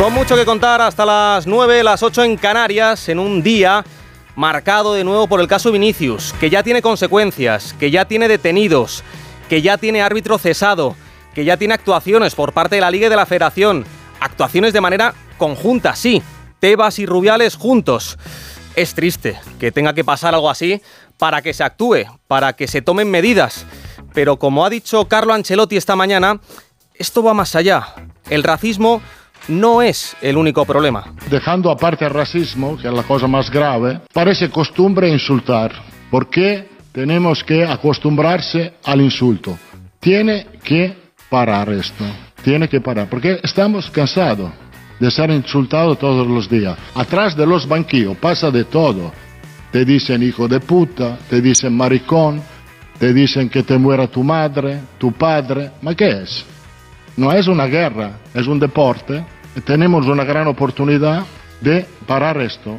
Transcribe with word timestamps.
Con 0.00 0.14
mucho 0.14 0.34
que 0.34 0.46
contar 0.46 0.80
hasta 0.80 1.04
las 1.04 1.46
9, 1.46 1.84
las 1.84 2.02
8 2.02 2.24
en 2.24 2.38
Canarias, 2.38 3.10
en 3.10 3.18
un 3.18 3.42
día 3.42 3.84
marcado 4.34 4.94
de 4.94 5.04
nuevo 5.04 5.26
por 5.26 5.42
el 5.42 5.46
caso 5.46 5.70
Vinicius, 5.70 6.32
que 6.40 6.48
ya 6.48 6.62
tiene 6.62 6.80
consecuencias, 6.80 7.74
que 7.74 7.90
ya 7.90 8.06
tiene 8.06 8.26
detenidos, 8.26 9.04
que 9.50 9.60
ya 9.60 9.76
tiene 9.76 10.00
árbitro 10.00 10.38
cesado, 10.38 10.96
que 11.34 11.44
ya 11.44 11.58
tiene 11.58 11.74
actuaciones 11.74 12.34
por 12.34 12.54
parte 12.54 12.76
de 12.76 12.80
la 12.80 12.90
Liga 12.90 13.08
y 13.08 13.10
de 13.10 13.16
la 13.16 13.26
Federación. 13.26 13.84
Actuaciones 14.20 14.72
de 14.72 14.80
manera 14.80 15.12
conjunta, 15.36 15.94
sí. 15.94 16.22
Tebas 16.60 16.98
y 16.98 17.04
Rubiales 17.04 17.56
juntos. 17.56 18.16
Es 18.76 18.94
triste 18.94 19.38
que 19.58 19.70
tenga 19.70 19.92
que 19.92 20.02
pasar 20.02 20.34
algo 20.34 20.48
así 20.48 20.80
para 21.18 21.42
que 21.42 21.52
se 21.52 21.62
actúe, 21.62 22.06
para 22.26 22.54
que 22.54 22.68
se 22.68 22.80
tomen 22.80 23.10
medidas. 23.10 23.66
Pero 24.14 24.38
como 24.38 24.64
ha 24.64 24.70
dicho 24.70 25.08
Carlo 25.08 25.34
Ancelotti 25.34 25.76
esta 25.76 25.94
mañana, 25.94 26.40
esto 26.94 27.22
va 27.22 27.34
más 27.34 27.54
allá. 27.54 27.94
El 28.30 28.44
racismo 28.44 29.02
no 29.48 29.82
es 29.82 30.16
el 30.20 30.36
único 30.36 30.64
problema. 30.64 31.12
Dejando 31.30 31.70
aparte 31.70 32.04
el 32.04 32.10
racismo, 32.10 32.76
que 32.76 32.88
es 32.88 32.94
la 32.94 33.02
cosa 33.02 33.26
más 33.26 33.50
grave, 33.50 34.00
parece 34.12 34.50
costumbre 34.50 35.08
insultar. 35.08 35.72
¿Por 36.10 36.28
qué 36.28 36.68
tenemos 36.92 37.44
que 37.44 37.64
acostumbrarse 37.64 38.74
al 38.84 39.00
insulto? 39.00 39.58
Tiene 39.98 40.46
que 40.62 40.96
parar 41.28 41.68
esto. 41.70 42.04
Tiene 42.42 42.68
que 42.68 42.80
parar. 42.80 43.08
Porque 43.08 43.38
estamos 43.42 43.90
cansados 43.90 44.50
de 44.98 45.10
ser 45.10 45.30
insultados 45.30 45.98
todos 45.98 46.26
los 46.26 46.48
días. 46.48 46.76
Atrás 46.94 47.36
de 47.36 47.46
los 47.46 47.66
banquillos 47.66 48.16
pasa 48.16 48.50
de 48.50 48.64
todo. 48.64 49.12
Te 49.72 49.84
dicen 49.84 50.22
hijo 50.22 50.48
de 50.48 50.60
puta, 50.60 51.16
te 51.28 51.40
dicen 51.40 51.76
maricón, 51.76 52.42
te 52.98 53.14
dicen 53.14 53.48
que 53.48 53.62
te 53.62 53.78
muera 53.78 54.06
tu 54.08 54.22
madre, 54.22 54.80
tu 54.98 55.12
padre. 55.12 55.70
¿Ma 55.80 55.94
qué 55.94 56.22
es? 56.22 56.44
No 57.16 57.32
es 57.32 57.46
una 57.46 57.66
guerra, 57.66 58.18
es 58.34 58.46
un 58.46 58.58
deporte. 58.58 59.24
Tenemos 59.64 60.06
una 60.06 60.24
gran 60.24 60.46
oportunidad 60.46 61.24
de 61.60 61.86
parar 62.06 62.40
esto. 62.40 62.78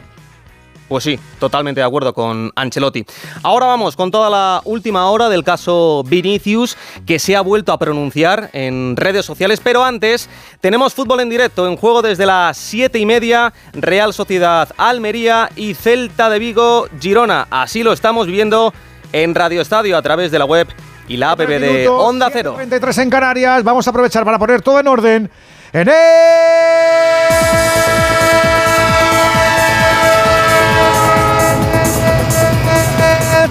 Pues 0.91 1.05
sí, 1.05 1.17
totalmente 1.39 1.79
de 1.79 1.85
acuerdo 1.87 2.13
con 2.13 2.51
Ancelotti. 2.53 3.05
Ahora 3.43 3.65
vamos 3.65 3.95
con 3.95 4.11
toda 4.11 4.29
la 4.29 4.61
última 4.65 5.09
hora 5.09 5.29
del 5.29 5.41
caso 5.41 6.03
Vinicius, 6.05 6.75
que 7.05 7.17
se 7.17 7.33
ha 7.33 7.39
vuelto 7.39 7.71
a 7.71 7.79
pronunciar 7.79 8.49
en 8.51 8.97
redes 8.97 9.25
sociales. 9.25 9.61
Pero 9.63 9.85
antes, 9.85 10.29
tenemos 10.59 10.93
fútbol 10.93 11.21
en 11.21 11.29
directo, 11.29 11.65
en 11.65 11.77
juego 11.77 12.01
desde 12.01 12.25
las 12.25 12.57
7 12.57 12.99
y 12.99 13.05
media, 13.05 13.53
Real 13.71 14.13
Sociedad 14.13 14.67
Almería 14.75 15.49
y 15.55 15.75
Celta 15.75 16.29
de 16.29 16.39
Vigo 16.39 16.87
Girona. 16.99 17.47
Así 17.49 17.83
lo 17.83 17.93
estamos 17.93 18.27
viendo 18.27 18.73
en 19.13 19.33
Radio 19.33 19.61
Estadio 19.61 19.95
a 19.95 20.01
través 20.01 20.29
de 20.29 20.39
la 20.39 20.45
web 20.45 20.67
y 21.07 21.15
la 21.15 21.31
app 21.31 21.39
de 21.39 21.87
Onda 21.87 22.29
Cero. 22.33 22.55
23 22.57 22.97
en 22.97 23.09
Canarias, 23.09 23.63
vamos 23.63 23.87
a 23.87 23.91
aprovechar 23.91 24.25
para 24.25 24.37
poner 24.37 24.61
todo 24.61 24.81
en 24.81 24.87
orden 24.89 25.31
en 25.73 25.87
el... 25.87 25.95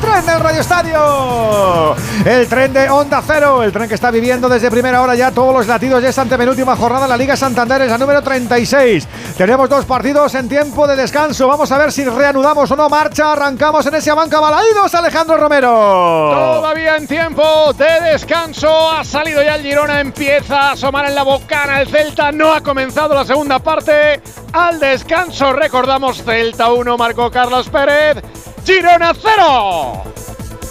tren 0.01 0.27
del 0.27 0.41
Radio 0.41 0.61
Estadio. 0.61 1.97
El 2.25 2.47
tren 2.48 2.73
de 2.73 2.89
Onda 2.91 3.23
Cero, 3.27 3.63
el 3.63 3.73
tren 3.73 3.89
que 3.89 3.95
está 3.95 4.11
viviendo 4.11 4.48
desde 4.48 4.71
primera 4.71 5.01
hora 5.03 5.15
ya 5.15 5.31
todos 5.31 5.55
los 5.55 5.67
latidos 5.67 6.03
de 6.03 6.09
esta 6.09 6.23
antepenúltima 6.23 6.77
jornada 6.77 7.09
la 7.09 7.17
Liga 7.17 7.37
Santander, 7.37 7.83
es 7.83 7.91
la 7.91 7.98
número 7.98 8.23
36. 8.23 9.09
Tenemos 9.41 9.70
dos 9.70 9.86
partidos 9.86 10.34
en 10.34 10.50
tiempo 10.50 10.86
de 10.86 10.96
descanso. 10.96 11.48
Vamos 11.48 11.72
a 11.72 11.78
ver 11.78 11.91
si 11.92 12.05
reanudamos 12.05 12.70
o 12.70 12.77
no 12.77 12.91
marcha. 12.91 13.33
Arrancamos 13.33 13.86
en 13.86 13.94
ese 13.94 14.12
banca 14.12 14.38
balaídos, 14.38 14.94
Alejandro 14.94 15.38
Romero. 15.38 15.70
Todavía 15.70 16.98
en 16.98 17.06
tiempo 17.06 17.72
de 17.72 18.12
descanso. 18.12 18.91
Ha 18.91 19.02
salido 19.02 19.42
ya 19.42 19.55
el 19.55 19.62
Girona, 19.62 20.00
empieza 20.00 20.61
a 20.61 20.72
asomar 20.72 21.06
en 21.06 21.14
la 21.14 21.22
bocana. 21.22 21.80
El 21.80 21.88
Celta 21.88 22.30
no 22.33 22.52
ha 22.52 22.61
comenzado 22.61 23.14
la 23.14 23.24
segunda 23.24 23.58
parte. 23.61 24.20
Al 24.52 24.78
descanso, 24.78 25.55
recordamos, 25.55 26.22
Celta 26.22 26.70
1, 26.70 26.98
marcó 26.98 27.30
Carlos 27.30 27.70
Pérez. 27.70 28.22
Girona 28.66 29.14
0. 29.14 30.20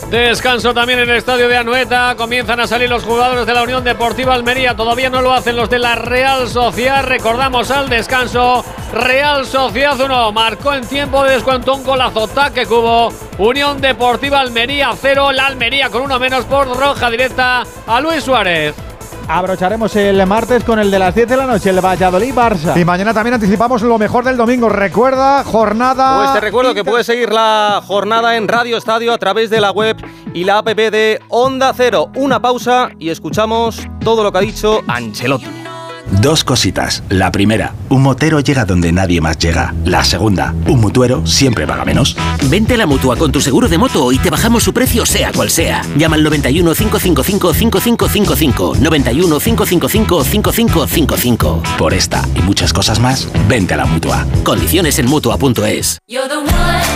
Descanso 0.09 0.73
también 0.73 0.97
en 0.97 1.09
el 1.09 1.17
estadio 1.17 1.47
de 1.47 1.57
Anoeta. 1.57 2.15
Comienzan 2.17 2.59
a 2.59 2.65
salir 2.65 2.89
los 2.89 3.03
jugadores 3.03 3.45
de 3.45 3.53
la 3.53 3.61
Unión 3.61 3.83
Deportiva 3.83 4.33
Almería. 4.33 4.75
Todavía 4.75 5.11
no 5.11 5.21
lo 5.21 5.31
hacen 5.31 5.55
los 5.55 5.69
de 5.69 5.77
la 5.77 5.93
Real 5.93 6.49
Sociedad. 6.49 7.03
Recordamos 7.05 7.69
al 7.69 7.89
descanso. 7.89 8.65
Real 8.91 9.45
Sociedad 9.45 9.99
1. 9.99 10.31
Marcó 10.31 10.73
en 10.73 10.87
tiempo 10.87 11.23
de 11.23 11.33
descuento 11.33 11.75
un 11.75 11.83
golazo 11.83 12.27
que 12.51 12.65
cubo. 12.65 13.13
Unión 13.37 13.81
Deportiva 13.81 14.39
Almería 14.39 14.93
0. 14.99 15.31
La 15.31 15.45
Almería 15.45 15.91
con 15.91 16.01
uno 16.01 16.17
menos 16.17 16.45
por 16.45 16.67
roja 16.75 17.11
directa 17.11 17.63
a 17.85 18.01
Luis 18.01 18.23
Suárez. 18.23 18.88
Abrocharemos 19.31 19.95
el 19.95 20.25
martes 20.25 20.63
con 20.63 20.79
el 20.79 20.89
de 20.89 20.97
las 20.97 21.13
10 21.13 21.29
de 21.29 21.37
la 21.37 21.45
noche, 21.45 21.69
el 21.69 21.79
Valladolid-Barça. 21.79 22.75
Y 22.75 22.83
mañana 22.83 23.13
también 23.13 23.35
anticipamos 23.35 23.83
lo 23.83 23.99
mejor 23.99 24.23
del 24.23 24.35
domingo. 24.35 24.69
Recuerda, 24.69 25.43
jornada. 25.43 26.17
Pues 26.17 26.33
te 26.33 26.39
recuerdo 26.39 26.73
que 26.73 26.83
puedes 26.83 27.05
seguir 27.05 27.31
la 27.31 27.79
jornada 27.85 28.37
en 28.37 28.47
Radio 28.47 28.75
Estadio 28.75 29.13
a 29.13 29.19
través 29.19 29.51
de 29.51 29.61
la 29.61 29.69
web 29.69 29.97
y 30.33 30.45
la 30.45 30.57
app 30.57 30.69
de 30.69 31.21
Onda 31.29 31.71
Cero. 31.77 32.09
Una 32.15 32.41
pausa 32.41 32.89
y 32.97 33.09
escuchamos 33.09 33.87
todo 34.03 34.23
lo 34.23 34.31
que 34.31 34.39
ha 34.39 34.41
dicho 34.41 34.81
Ancelotti. 34.87 35.58
Dos 36.11 36.43
cositas. 36.43 37.03
La 37.09 37.31
primera, 37.31 37.73
un 37.89 38.01
motero 38.01 38.39
llega 38.39 38.65
donde 38.65 38.91
nadie 38.91 39.21
más 39.21 39.37
llega. 39.37 39.73
La 39.85 40.03
segunda, 40.03 40.53
un 40.67 40.79
mutuero 40.81 41.25
siempre 41.25 41.67
paga 41.67 41.85
menos. 41.85 42.15
Vente 42.49 42.73
a 42.73 42.77
la 42.77 42.85
mutua 42.85 43.15
con 43.15 43.31
tu 43.31 43.41
seguro 43.41 43.67
de 43.67 43.77
moto 43.77 44.11
y 44.11 44.17
te 44.17 44.29
bajamos 44.29 44.63
su 44.63 44.73
precio 44.73 45.05
sea 45.05 45.31
cual 45.31 45.49
sea. 45.49 45.81
Llama 45.97 46.15
al 46.15 46.23
91 46.23 46.73
555 46.73 47.53
5555. 47.53 48.75
91 48.79 49.39
555 49.39 50.23
5555. 50.23 51.63
Por 51.77 51.93
esta 51.93 52.27
y 52.35 52.41
muchas 52.41 52.73
cosas 52.73 52.99
más, 52.99 53.27
vente 53.47 53.73
a 53.73 53.77
la 53.77 53.85
mutua. 53.85 54.25
Condiciones 54.43 54.99
en 54.99 55.07
mutua.es. 55.07 55.99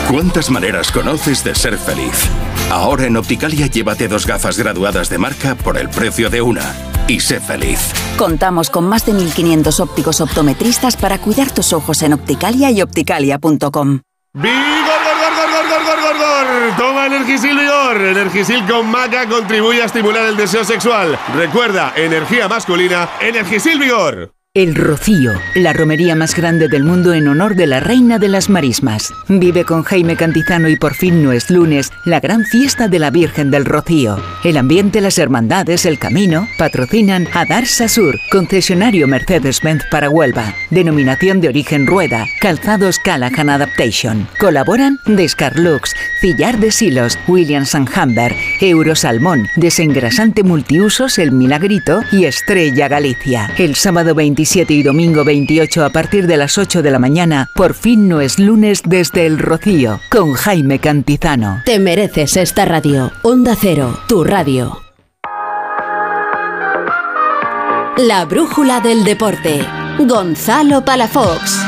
¿Cuántas 0.09 0.49
maneras 0.49 0.91
conoces 0.91 1.43
de 1.43 1.55
ser 1.55 1.77
feliz? 1.77 2.27
Ahora 2.71 3.05
en 3.05 3.17
Opticalia 3.17 3.67
llévate 3.67 4.07
dos 4.07 4.25
gafas 4.25 4.57
graduadas 4.57 5.09
de 5.09 5.17
marca 5.17 5.55
por 5.55 5.77
el 5.77 5.89
precio 5.89 6.29
de 6.29 6.41
una. 6.41 6.92
Y 7.07 7.19
sé 7.19 7.39
feliz. 7.39 7.93
Contamos 8.17 8.69
con 8.69 8.87
más 8.87 9.05
de 9.05 9.13
1.500 9.13 9.79
ópticos 9.79 10.21
optometristas 10.21 10.95
para 10.95 11.17
cuidar 11.19 11.51
tus 11.51 11.73
ojos 11.73 12.01
en 12.01 12.13
Opticalia 12.13 12.71
y 12.71 12.81
opticalia.com. 12.81 13.99
¡Vigor, 14.35 14.53
gor, 14.53 15.17
gor, 15.19 15.33
gor, 15.35 15.69
gor, 15.69 15.85
gor, 15.85 16.01
gor, 16.01 16.17
gor! 16.17 16.77
Toma 16.77 17.05
Energisil 17.05 17.57
Vigor. 17.57 18.01
Energisil 18.01 18.65
con 18.65 18.89
maca 18.89 19.27
contribuye 19.27 19.81
a 19.81 19.85
estimular 19.85 20.25
el 20.25 20.37
deseo 20.37 20.63
sexual. 20.63 21.19
Recuerda, 21.35 21.93
energía 21.95 22.47
masculina, 22.47 23.09
Energisil 23.21 23.79
Vigor. 23.79 24.33
El 24.55 24.75
Rocío, 24.75 25.31
la 25.55 25.73
romería 25.73 26.13
más 26.13 26.35
grande 26.35 26.67
del 26.67 26.83
mundo 26.83 27.15
en 27.15 27.27
honor 27.27 27.55
de 27.55 27.65
la 27.65 27.79
reina 27.79 28.19
de 28.19 28.27
las 28.27 28.51
marismas. 28.51 29.11
Vive 29.27 29.65
con 29.65 29.81
Jaime 29.81 30.15
Cantizano 30.15 30.69
y 30.69 30.75
por 30.75 30.93
fin 30.93 31.23
no 31.23 31.31
es 31.31 31.49
lunes, 31.49 31.91
la 32.05 32.19
gran 32.19 32.45
fiesta 32.45 32.87
de 32.87 32.99
la 32.99 33.09
Virgen 33.09 33.49
del 33.49 33.65
Rocío. 33.65 34.21
El 34.43 34.57
ambiente, 34.57 35.01
las 35.01 35.17
hermandades, 35.17 35.87
el 35.87 35.97
camino, 35.97 36.47
patrocinan 36.59 37.27
a 37.33 37.45
Darsa 37.45 37.87
Sur, 37.87 38.19
concesionario 38.31 39.07
Mercedes-Benz 39.07 39.85
para 39.89 40.11
Huelva. 40.11 40.53
Denominación 40.69 41.41
de 41.41 41.47
origen 41.47 41.87
Rueda, 41.87 42.27
calzados 42.39 42.99
Callahan 42.99 43.49
Adaptation. 43.49 44.27
Colaboran 44.39 44.99
Descarlux, 45.07 45.95
Cillar 46.21 46.59
de 46.59 46.69
Silos, 46.69 47.17
Williams 47.27 47.73
Humber, 47.73 48.35
Eurosalmón, 48.61 49.47
Desengrasante 49.55 50.43
Multiusos 50.43 51.17
El 51.17 51.31
Milagrito 51.31 52.01
y 52.11 52.25
Estrella 52.25 52.87
Galicia. 52.87 53.49
El 53.57 53.73
sábado 53.73 54.13
27 54.43 54.73
y 54.73 54.83
domingo 54.83 55.23
28 55.23 55.85
a 55.85 55.89
partir 55.89 56.27
de 56.27 56.35
las 56.35 56.57
8 56.57 56.81
de 56.81 56.91
la 56.91 56.99
mañana, 56.99 57.47
por 57.55 57.73
fin 57.73 58.09
no 58.09 58.19
es 58.19 58.39
lunes 58.39 58.81
desde 58.85 59.25
El 59.25 59.39
Rocío, 59.39 60.01
con 60.11 60.33
Jaime 60.33 60.79
Cantizano. 60.79 61.61
Te 61.63 61.79
mereces 61.79 62.35
esta 62.35 62.65
radio. 62.65 63.09
Onda 63.21 63.55
Cero, 63.57 63.97
tu 64.09 64.25
radio. 64.25 64.81
La 67.95 68.25
brújula 68.25 68.81
del 68.81 69.05
deporte. 69.05 69.65
Gonzalo 69.99 70.83
Palafox. 70.83 71.63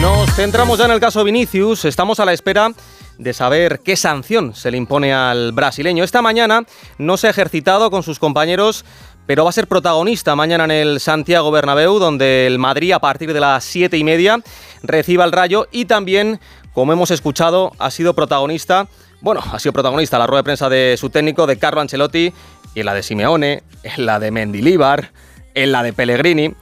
Nos 0.00 0.34
centramos 0.34 0.76
ya 0.76 0.86
en 0.86 0.90
el 0.90 0.98
caso 0.98 1.22
Vinicius. 1.22 1.84
Estamos 1.84 2.18
a 2.18 2.24
la 2.24 2.32
espera 2.32 2.72
de 3.18 3.32
saber 3.32 3.80
qué 3.84 3.96
sanción 3.96 4.54
se 4.54 4.70
le 4.70 4.76
impone 4.76 5.14
al 5.14 5.52
brasileño. 5.52 6.04
Esta 6.04 6.20
mañana 6.20 6.64
no 6.98 7.16
se 7.16 7.28
ha 7.28 7.30
ejercitado 7.30 7.92
con 7.92 8.02
sus 8.02 8.18
compañeros 8.18 8.84
pero 9.26 9.44
va 9.44 9.50
a 9.50 9.52
ser 9.52 9.66
protagonista 9.66 10.36
mañana 10.36 10.64
en 10.64 10.70
el 10.70 11.00
Santiago 11.00 11.50
Bernabéu, 11.50 11.98
donde 11.98 12.46
el 12.46 12.58
Madrid 12.58 12.92
a 12.92 12.98
partir 12.98 13.32
de 13.32 13.40
las 13.40 13.64
siete 13.64 13.96
y 13.96 14.04
media 14.04 14.40
reciba 14.82 15.24
el 15.24 15.32
Rayo 15.32 15.66
y 15.72 15.86
también, 15.86 16.40
como 16.72 16.92
hemos 16.92 17.10
escuchado, 17.10 17.72
ha 17.78 17.90
sido 17.90 18.14
protagonista, 18.14 18.88
bueno, 19.20 19.40
ha 19.52 19.58
sido 19.58 19.72
protagonista 19.72 20.18
la 20.18 20.26
rueda 20.26 20.40
de 20.40 20.44
prensa 20.44 20.68
de 20.68 20.96
su 20.98 21.08
técnico, 21.10 21.46
de 21.46 21.58
Carlo 21.58 21.80
Ancelotti, 21.80 22.32
y 22.74 22.80
en 22.80 22.86
la 22.86 22.94
de 22.94 23.02
Simeone, 23.02 23.62
en 23.82 24.06
la 24.06 24.18
de 24.18 24.30
Mendilíbar, 24.30 25.12
en 25.54 25.72
la 25.72 25.82
de 25.82 25.92
Pellegrini. 25.92 26.54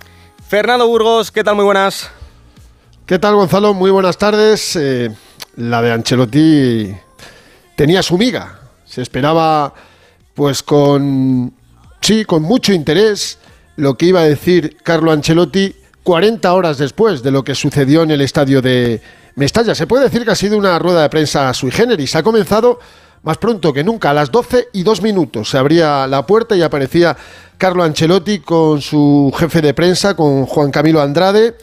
Fernando 0.47 0.87
Burgos, 0.87 1.32
¿qué 1.32 1.43
tal? 1.43 1.56
Muy 1.56 1.65
buenas. 1.65 2.11
¿Qué 3.06 3.19
tal, 3.19 3.35
Gonzalo? 3.35 3.75
Muy 3.75 3.91
buenas 3.91 4.19
tardes. 4.19 4.76
Eh, 4.76 5.11
la 5.56 5.82
de 5.82 5.93
Ancelotti 5.93 6.94
tenía 7.75 8.03
su 8.03 8.17
miga. 8.17 8.61
Se 8.85 9.03
esperaba, 9.03 9.75
pues, 10.35 10.62
con 10.62 11.53
Sí, 12.02 12.25
con 12.25 12.43
mucho 12.43 12.72
interés 12.72 13.38
lo 13.76 13.96
que 13.96 14.06
iba 14.06 14.20
a 14.20 14.25
decir 14.25 14.76
Carlo 14.82 15.12
Ancelotti 15.12 15.72
40 16.02 16.52
horas 16.52 16.76
después 16.76 17.22
de 17.22 17.31
lo 17.31 17.44
que 17.44 17.54
sucedió 17.54 18.02
en 18.02 18.10
el 18.10 18.20
estadio 18.22 18.60
de 18.60 19.00
Mestalla. 19.37 19.72
Se 19.76 19.87
puede 19.87 20.04
decir 20.04 20.25
que 20.25 20.32
ha 20.32 20.34
sido 20.34 20.58
una 20.58 20.81
rueda 20.81 21.02
de 21.02 21.08
prensa 21.08 21.54
sui 21.54 21.70
generis. 21.70 22.16
Ha 22.16 22.25
comenzado 22.25 22.81
más 23.22 23.38
pronto 23.38 23.72
que 23.72 23.84
nunca, 23.84 24.10
a 24.10 24.14
las 24.14 24.32
12 24.32 24.70
y 24.72 24.82
2 24.82 25.00
minutos. 25.00 25.50
Se 25.50 25.58
abría 25.58 26.08
la 26.08 26.26
puerta 26.26 26.56
y 26.56 26.62
aparecía 26.62 27.16
Carlo 27.56 27.84
Ancelotti 27.84 28.40
con 28.40 28.82
su 28.82 29.32
jefe 29.38 29.62
de 29.62 29.72
prensa, 29.72 30.16
con 30.16 30.44
Juan 30.46 30.72
Camilo 30.72 31.00
Andrade. 31.00 31.55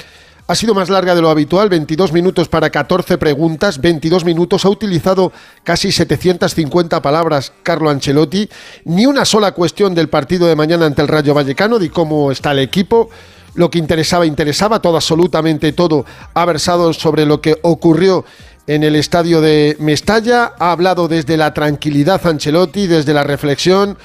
Ha 0.49 0.55
sido 0.55 0.73
más 0.73 0.89
larga 0.89 1.13
de 1.13 1.21
lo 1.21 1.29
habitual, 1.29 1.69
22 1.69 2.11
minutos 2.11 2.49
para 2.49 2.71
14 2.71 3.19
preguntas, 3.19 3.79
22 3.79 4.25
minutos. 4.25 4.65
Ha 4.65 4.69
utilizado 4.69 5.31
casi 5.63 5.91
750 5.91 7.03
palabras 7.03 7.53
Carlo 7.61 7.91
Ancelotti. 7.91 8.49
Ni 8.85 9.05
una 9.05 9.25
sola 9.25 9.51
cuestión 9.51 9.93
del 9.93 10.09
partido 10.09 10.47
de 10.47 10.55
mañana 10.55 10.87
ante 10.87 11.03
el 11.03 11.07
Rayo 11.07 11.35
Vallecano, 11.35 11.77
de 11.77 11.91
cómo 11.91 12.31
está 12.31 12.53
el 12.53 12.57
equipo. 12.57 13.11
Lo 13.53 13.69
que 13.69 13.77
interesaba, 13.77 14.25
interesaba, 14.25 14.81
todo, 14.81 14.95
absolutamente 14.95 15.71
todo, 15.71 16.03
ha 16.33 16.45
versado 16.45 16.93
sobre 16.93 17.27
lo 17.27 17.41
que 17.41 17.59
ocurrió 17.61 18.25
en 18.65 18.81
el 18.81 18.95
estadio 18.95 19.41
de 19.41 19.77
Mestalla. 19.79 20.53
Ha 20.57 20.71
hablado 20.71 21.07
desde 21.07 21.37
la 21.37 21.53
tranquilidad 21.53 22.25
Ancelotti, 22.25 22.87
desde 22.87 23.13
la 23.13 23.21
reflexión, 23.21 23.99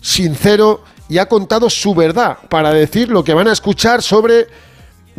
sincero, 0.00 0.84
y 1.08 1.18
ha 1.18 1.26
contado 1.26 1.68
su 1.68 1.92
verdad 1.96 2.38
para 2.48 2.72
decir 2.72 3.08
lo 3.08 3.24
que 3.24 3.34
van 3.34 3.48
a 3.48 3.52
escuchar 3.52 4.00
sobre 4.00 4.46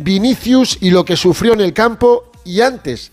Vinicius 0.02 0.78
y 0.80 0.90
lo 0.90 1.04
que 1.04 1.16
sufrió 1.16 1.52
en 1.52 1.60
el 1.60 1.72
campo 1.72 2.30
y 2.44 2.60
antes 2.60 3.12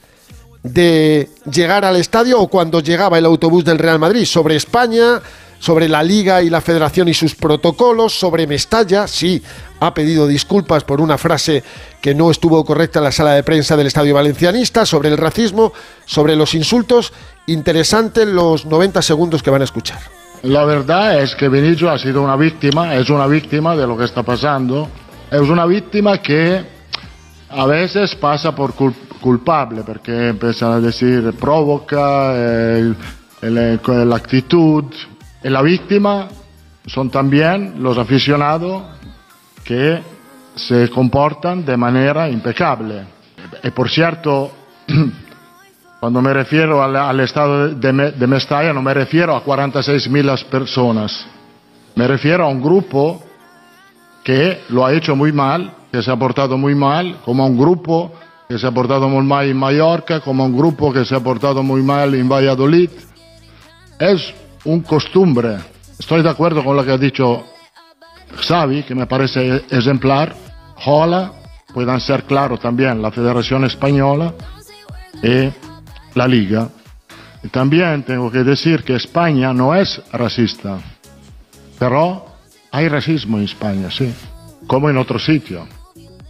de 0.63 1.29
llegar 1.51 1.85
al 1.85 1.95
estadio 1.95 2.39
o 2.39 2.47
cuando 2.47 2.79
llegaba 2.79 3.17
el 3.17 3.25
autobús 3.25 3.63
del 3.63 3.79
Real 3.79 3.99
Madrid, 3.99 4.25
sobre 4.25 4.55
España, 4.55 5.21
sobre 5.59 5.89
la 5.89 6.03
liga 6.03 6.41
y 6.41 6.49
la 6.49 6.61
federación 6.61 7.07
y 7.07 7.13
sus 7.13 7.35
protocolos, 7.35 8.13
sobre 8.13 8.47
Mestalla, 8.47 9.07
sí, 9.07 9.41
ha 9.79 9.93
pedido 9.93 10.27
disculpas 10.27 10.83
por 10.83 11.01
una 11.01 11.17
frase 11.17 11.63
que 12.01 12.13
no 12.13 12.31
estuvo 12.31 12.63
correcta 12.65 12.99
en 12.99 13.05
la 13.05 13.11
sala 13.11 13.33
de 13.33 13.43
prensa 13.43 13.75
del 13.75 13.87
Estadio 13.87 14.13
Valencianista, 14.13 14.85
sobre 14.85 15.09
el 15.09 15.17
racismo, 15.17 15.73
sobre 16.05 16.35
los 16.35 16.53
insultos. 16.53 17.13
Interesante 17.47 18.25
los 18.25 18.65
90 18.65 19.01
segundos 19.01 19.41
que 19.41 19.49
van 19.49 19.61
a 19.61 19.65
escuchar. 19.65 19.99
La 20.43 20.65
verdad 20.65 21.21
es 21.21 21.35
que 21.35 21.49
Vinicius 21.49 21.89
ha 21.89 21.97
sido 21.97 22.21
una 22.21 22.35
víctima, 22.35 22.95
es 22.95 23.09
una 23.09 23.25
víctima 23.25 23.75
de 23.75 23.87
lo 23.87 23.97
que 23.97 24.05
está 24.05 24.23
pasando. 24.23 24.87
Es 25.31 25.41
una 25.41 25.65
víctima 25.65 26.21
que 26.21 26.76
a 27.49 27.65
veces 27.65 28.15
pasa 28.15 28.53
por 28.53 28.73
culpable, 28.73 29.83
porque 29.85 30.29
empiezan 30.29 30.73
a 30.73 30.79
decir 30.79 31.33
provoca, 31.39 32.33
la 33.41 34.15
actitud. 34.15 34.85
Y 35.43 35.49
la 35.49 35.61
víctima 35.61 36.27
son 36.85 37.09
también 37.09 37.75
los 37.81 37.97
aficionados 37.97 38.83
que 39.63 40.01
se 40.55 40.89
comportan 40.89 41.63
de 41.65 41.77
manera 41.77 42.29
impecable. 42.29 43.05
Y 43.63 43.71
por 43.71 43.89
cierto, 43.89 44.51
cuando 45.99 46.21
me 46.21 46.33
refiero 46.33 46.83
al, 46.83 47.19
estado 47.19 47.69
de, 47.69 48.11
de, 48.11 48.27
Mestalla, 48.27 48.73
no 48.73 48.81
me 48.81 48.93
refiero 48.93 49.35
a 49.35 49.43
46.000 49.43 50.45
personas, 50.45 51.25
me 51.95 52.07
refiero 52.07 52.45
a 52.45 52.47
un 52.47 52.61
grupo 52.61 53.23
que 54.23 54.63
lo 54.69 54.85
ha 54.85 54.93
hecho 54.93 55.15
muy 55.15 55.31
mal, 55.31 55.73
que 55.91 56.01
se 56.01 56.11
ha 56.11 56.15
portado 56.15 56.57
muy 56.57 56.75
mal, 56.75 57.19
como 57.23 57.45
un 57.45 57.57
grupo 57.57 58.11
que 58.47 58.57
se 58.57 58.67
ha 58.67 58.71
portado 58.71 59.09
muy 59.09 59.25
mal 59.25 59.47
en 59.47 59.57
Mallorca, 59.57 60.21
como 60.21 60.45
un 60.45 60.55
grupo 60.55 60.93
que 60.93 61.03
se 61.03 61.15
ha 61.15 61.19
portado 61.19 61.63
muy 61.63 61.81
mal 61.81 62.15
en 62.15 62.29
Valladolid. 62.29 62.89
Es 63.99 64.33
un 64.63 64.81
costumbre. 64.81 65.57
Estoy 65.99 66.21
de 66.21 66.29
acuerdo 66.29 66.63
con 66.63 66.75
lo 66.75 66.85
que 66.85 66.91
ha 66.91 66.97
dicho 66.97 67.43
Xavi, 68.35 68.83
que 68.83 68.95
me 68.95 69.07
parece 69.07 69.65
ejemplar, 69.69 70.35
Hola, 70.85 71.31
puedan 71.73 71.99
ser 71.99 72.23
claro 72.23 72.57
también 72.57 73.01
la 73.01 73.11
Federación 73.11 73.65
Española 73.65 74.33
y 75.23 75.49
la 76.13 76.27
Liga. 76.27 76.69
Y 77.43 77.49
también 77.49 78.03
tengo 78.03 78.31
que 78.31 78.43
decir 78.43 78.83
que 78.83 78.95
España 78.95 79.53
no 79.53 79.75
es 79.75 80.01
racista, 80.11 80.79
pero 81.79 82.25
hay 82.71 82.87
racismo 82.87 83.37
en 83.37 83.45
España, 83.45 83.89
sí, 83.89 84.13
como 84.67 84.89
en 84.89 84.97
otro 84.97 85.19
sitio. 85.19 85.67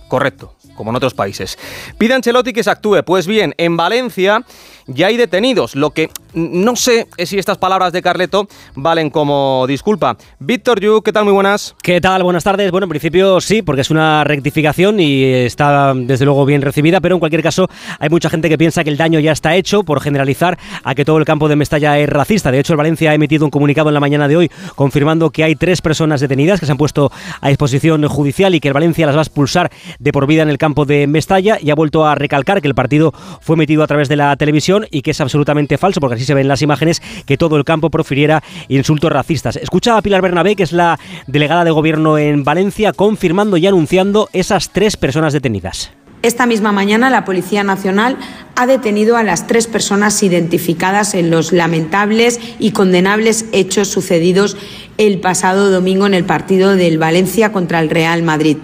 Correcto, 0.08 0.57
como 0.78 0.92
en 0.92 0.96
otros 0.96 1.14
países. 1.14 1.58
Pide 1.98 2.14
Ancelotti 2.14 2.54
que 2.54 2.64
se 2.64 2.70
actúe. 2.70 3.04
Pues 3.04 3.28
bien, 3.28 3.54
en 3.58 3.76
Valencia 3.76 4.46
ya 4.86 5.08
hay 5.08 5.18
detenidos, 5.18 5.76
lo 5.76 5.90
que 5.90 6.10
no 6.34 6.76
sé 6.76 7.08
si 7.26 7.38
estas 7.38 7.58
palabras 7.58 7.92
de 7.92 8.02
Carleto 8.02 8.48
valen 8.76 9.10
como 9.10 9.66
disculpa. 9.68 10.16
Víctor 10.40 10.80
Yu, 10.80 11.02
¿qué 11.02 11.12
tal? 11.12 11.26
Muy 11.26 11.34
buenas. 11.34 11.76
¿Qué 11.82 12.00
tal? 12.00 12.24
Buenas 12.24 12.44
tardes. 12.44 12.72
Bueno, 12.72 12.86
en 12.86 12.90
principio 12.90 13.42
sí, 13.42 13.64
porque 13.64 13.82
es 13.82 13.90
una 13.90 14.24
rectificación 14.24 15.00
y 15.00 15.24
está 15.24 15.94
desde 15.94 16.26
luego 16.26 16.46
bien 16.46 16.62
recibida, 16.62 17.02
pero 17.02 17.16
en 17.16 17.20
cualquier 17.20 17.44
caso 17.44 17.68
hay 18.00 18.10
mucha 18.10 18.30
gente 18.30 18.50
que 18.50 18.58
piensa 18.58 18.84
que 18.84 18.90
el 18.90 18.98
daño 18.98 19.20
ya 19.20 19.32
está 19.32 19.56
hecho 19.56 19.84
por 19.84 20.00
generalizar 20.00 20.58
a 20.84 20.96
que 20.96 21.04
todo 21.04 21.18
el 21.18 21.26
campo 21.26 21.50
de 21.50 21.56
Mestalla 21.56 21.98
es 22.00 22.08
racista. 22.08 22.52
De 22.52 22.60
hecho, 22.60 22.74
el 22.74 22.78
Valencia 22.78 23.12
ha 23.12 23.14
emitido 23.14 23.44
un 23.46 23.52
comunicado 23.52 23.90
en 23.90 23.96
la 23.96 24.00
mañana 24.00 24.28
de 24.28 24.38
hoy 24.38 24.52
confirmando 24.76 25.32
que 25.32 25.44
hay 25.44 25.56
tres 25.56 25.82
personas 25.82 26.22
detenidas 26.22 26.60
que 26.60 26.66
se 26.66 26.72
han 26.72 26.78
puesto 26.78 27.12
a 27.42 27.50
disposición 27.50 28.08
judicial 28.08 28.56
y 28.56 28.60
que 28.60 28.68
el 28.68 28.74
Valencia 28.74 29.06
las 29.06 29.16
va 29.16 29.20
a 29.20 29.24
expulsar 29.24 29.72
de 30.00 30.12
por 30.12 30.28
vida 30.28 30.44
en 30.44 30.50
el 30.50 30.58
campo 30.58 30.67
de 30.76 31.08
Mestalla 31.08 31.58
y 31.62 31.70
ha 31.70 31.76
vuelto 31.76 32.06
a 32.06 32.16
recalcar 32.16 32.62
que 32.62 32.68
el 32.68 32.76
partido 32.76 33.14
fue 33.42 33.56
emitido 33.56 33.84
a 33.84 33.88
través 33.88 34.10
de 34.10 34.16
la 34.16 34.36
televisión 34.36 34.86
y 34.92 35.02
que 35.02 35.12
es 35.12 35.22
absolutamente 35.22 35.78
falso, 35.78 36.00
porque 36.00 36.16
así 36.16 36.26
se 36.26 36.34
ven 36.34 36.48
las 36.48 36.62
imágenes, 36.62 37.02
que 37.26 37.38
todo 37.38 37.56
el 37.58 37.64
campo 37.64 37.90
profiriera 37.90 38.44
insultos 38.68 39.12
racistas. 39.12 39.56
Escucha 39.56 39.98
a 39.98 40.02
Pilar 40.02 40.22
Bernabé, 40.22 40.56
que 40.56 40.64
es 40.64 40.72
la 40.72 41.00
delegada 41.28 41.64
de 41.64 41.72
gobierno 41.72 42.18
en 42.18 42.44
Valencia, 42.44 42.94
confirmando 42.94 43.58
y 43.58 43.68
anunciando 43.68 44.30
esas 44.34 44.70
tres 44.72 44.98
personas 44.98 45.34
detenidas. 45.34 45.92
Esta 46.24 46.48
misma 46.48 46.72
mañana 46.72 47.12
la 47.12 47.26
Policía 47.26 47.64
Nacional 47.64 48.18
ha 48.56 48.66
detenido 48.66 49.18
a 49.18 49.24
las 49.24 49.46
tres 49.46 49.68
personas 49.68 50.24
identificadas 50.24 51.14
en 51.14 51.30
los 51.30 51.52
lamentables 51.52 52.40
y 52.58 52.72
condenables 52.72 53.46
hechos 53.52 53.88
sucedidos 53.90 54.58
el 54.98 55.20
pasado 55.20 55.70
domingo 55.70 56.08
en 56.08 56.16
el 56.16 56.26
partido 56.26 56.76
del 56.76 56.98
Valencia 56.98 57.52
contra 57.52 57.80
el 57.80 57.92
Real 57.92 58.24
Madrid. 58.24 58.58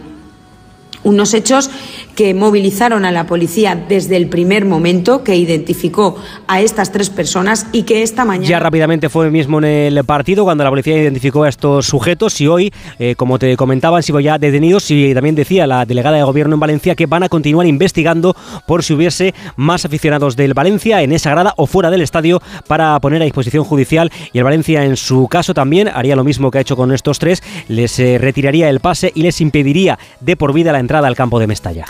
Unos 1.04 1.36
hechos 1.36 1.70
que 2.16 2.34
movilizaron 2.34 3.06
a 3.06 3.12
la 3.12 3.26
policía 3.26 3.76
desde 3.88 4.18
el 4.18 4.28
primer 4.28 4.66
momento, 4.66 5.24
que 5.24 5.36
identificó 5.36 6.16
a 6.48 6.62
estas 6.62 6.92
tres 6.92 7.10
personas 7.10 7.68
y 7.72 7.84
que 7.84 8.04
esta 8.04 8.26
mañana... 8.26 8.48
Ya 8.48 8.60
rápidamente 8.60 9.10
fue 9.10 9.30
mismo 9.32 9.60
en 9.60 9.66
el 9.66 10.04
partido 10.04 10.44
cuando 10.44 10.64
la 10.64 10.70
policía 10.70 11.02
identificó 11.02 11.44
a 11.44 11.50
estos 11.50 11.86
sujetos 11.86 12.40
y 12.42 12.48
hoy, 12.48 12.74
eh, 13.00 13.16
como 13.16 13.40
te 13.40 13.56
comentaba, 13.58 13.98
han 13.98 14.04
sido 14.04 14.20
ya 14.20 14.38
detenidos 14.38 14.90
y 14.92 15.14
también 15.14 15.36
decía 15.36 15.68
la 15.68 15.86
delegada 15.86 16.18
de 16.18 16.24
gobierno 16.24 16.56
en 16.56 16.60
Valencia 16.60 16.96
que 16.96 17.06
van 17.06 17.24
a 17.24 17.30
continuar 17.30 17.68
investigando 17.68 18.36
por 18.68 18.84
si 18.84 18.94
hubiese 18.94 19.34
más 19.56 19.86
aficionados 19.86 20.36
del 20.36 20.54
Valencia 20.54 21.02
en 21.02 21.12
esa 21.12 21.32
grada 21.32 21.54
o 21.58 21.68
fuera 21.68 21.90
del 21.90 22.02
estadio 22.02 22.42
para 22.68 23.00
poner 23.00 23.22
a 23.22 23.26
disposición 23.26 23.64
judicial 23.64 24.12
y 24.32 24.38
el 24.38 24.44
Valencia 24.44 24.84
en 24.84 24.98
su 24.98 25.28
caso 25.28 25.54
también 25.54 25.88
haría 25.88 26.16
lo 26.16 26.24
mismo 26.24 26.52
que 26.52 26.60
ha 26.60 26.62
hecho 26.62 26.76
con 26.76 26.92
estos 26.92 27.20
tres, 27.20 27.42
les 27.68 28.00
eh, 28.00 28.18
retiraría 28.18 28.70
el 28.70 28.80
pase 28.80 29.12
y 29.16 29.24
les 29.24 29.42
impediría 29.42 29.98
de 30.20 30.36
por 30.36 30.54
vida 30.54 30.72
la 30.72 30.80
entrada 30.80 31.08
al 31.08 31.16
campo 31.16 31.40
de 31.40 31.48
Mestalla. 31.48 31.86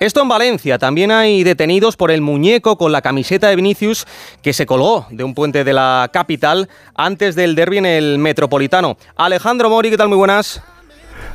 Esto 0.00 0.22
en 0.22 0.28
Valencia. 0.28 0.78
También 0.78 1.10
hay 1.10 1.42
detenidos 1.42 1.96
por 1.96 2.10
el 2.10 2.20
muñeco 2.20 2.78
con 2.78 2.92
la 2.92 3.02
camiseta 3.02 3.48
de 3.48 3.56
Vinicius 3.56 4.06
que 4.42 4.52
se 4.52 4.66
colgó 4.66 5.06
de 5.10 5.24
un 5.24 5.34
puente 5.34 5.64
de 5.64 5.72
la 5.72 6.08
capital 6.12 6.68
antes 6.94 7.34
del 7.34 7.54
derby 7.54 7.78
en 7.78 7.86
el 7.86 8.18
Metropolitano. 8.18 8.96
Alejandro 9.16 9.70
Mori, 9.70 9.90
¿qué 9.90 9.96
tal? 9.96 10.08
Muy 10.08 10.18
buenas. 10.18 10.62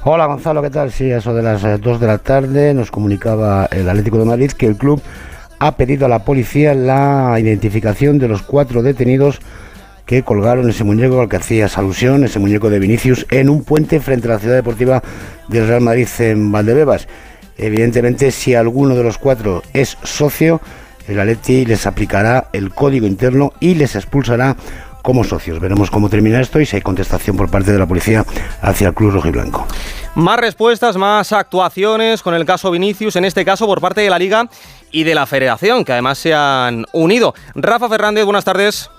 Hola 0.06 0.26
Gonzalo, 0.26 0.62
¿qué 0.62 0.70
tal? 0.70 0.92
Sí, 0.92 1.10
eso 1.10 1.34
de 1.34 1.44
las 1.44 1.62
2 1.62 1.72
eh, 1.72 2.00
de 2.00 2.08
la 2.08 2.18
tarde 2.18 2.74
nos 2.74 2.92
comunicaba 2.92 3.68
el 3.72 3.88
Atlético 3.90 4.18
de 4.18 4.26
Madrid 4.26 4.52
que 4.52 4.68
el 4.68 4.78
club 4.78 5.02
ha 5.60 5.78
pedido 5.78 6.06
a 6.06 6.10
la 6.10 6.26
policía 6.26 6.74
la 6.74 7.38
identificación 7.40 8.20
de 8.20 8.28
los 8.28 8.42
cuatro 8.42 8.82
detenidos 8.82 9.40
que 10.06 10.24
colgaron 10.24 10.70
ese 10.70 10.84
muñeco 10.84 11.22
al 11.22 11.30
que 11.30 11.38
hacías 11.38 11.78
alusión, 11.78 12.26
ese 12.26 12.40
muñeco 12.40 12.70
de 12.70 12.80
Vinicius, 12.80 13.26
en 13.30 13.50
un 13.50 13.64
puente 13.64 14.00
frente 14.02 14.28
a 14.28 14.32
la 14.32 14.40
ciudad 14.40 14.56
deportiva 14.56 15.02
del 15.48 15.68
Real 15.68 15.82
Madrid 15.82 16.08
en 16.20 16.52
Valdebebas. 16.52 17.08
Evidentemente, 17.58 18.32
si 18.32 18.56
alguno 18.56 18.96
de 18.96 19.04
los 19.04 19.18
cuatro 19.18 19.64
es 19.74 19.98
socio, 20.04 20.62
el 21.08 21.20
Atleti 21.20 21.66
les 21.66 21.86
aplicará 21.86 22.50
el 22.54 22.74
código 22.74 23.08
interno 23.08 23.54
y 23.60 23.76
les 23.76 23.96
expulsará 23.96 24.56
como 25.04 25.24
socios. 25.24 25.60
Veremos 25.60 25.92
cómo 25.92 26.10
termina 26.10 26.42
esto 26.42 26.60
y 26.60 26.66
si 26.66 26.78
hay 26.78 26.82
contestación 26.82 27.36
por 27.38 27.52
parte 27.52 27.72
de 27.72 27.78
la 27.78 27.86
policía 27.86 28.26
hacia 28.62 28.88
el 28.88 28.94
club 28.94 29.12
rojiblanco. 29.12 29.68
Más 30.16 30.40
respuestas, 30.40 30.96
más 30.96 31.34
actuaciones 31.34 32.24
con 32.24 32.34
el 32.34 32.46
caso 32.46 32.72
Vinicius, 32.72 33.16
en 33.18 33.26
este 33.26 33.44
caso 33.44 33.68
por 33.68 33.82
parte 33.82 34.02
de 34.02 34.10
la 34.10 34.18
Liga 34.18 34.48
y 34.92 35.04
de 35.04 35.14
la 35.14 35.26
Federación, 35.26 35.84
que 35.84 35.92
además 35.92 36.18
se 36.18 36.34
han 36.34 36.86
unido. 36.94 37.34
Rafa 37.54 37.90
Fernández, 37.90 38.24
buenas 38.24 38.46
tardes. 38.46 38.90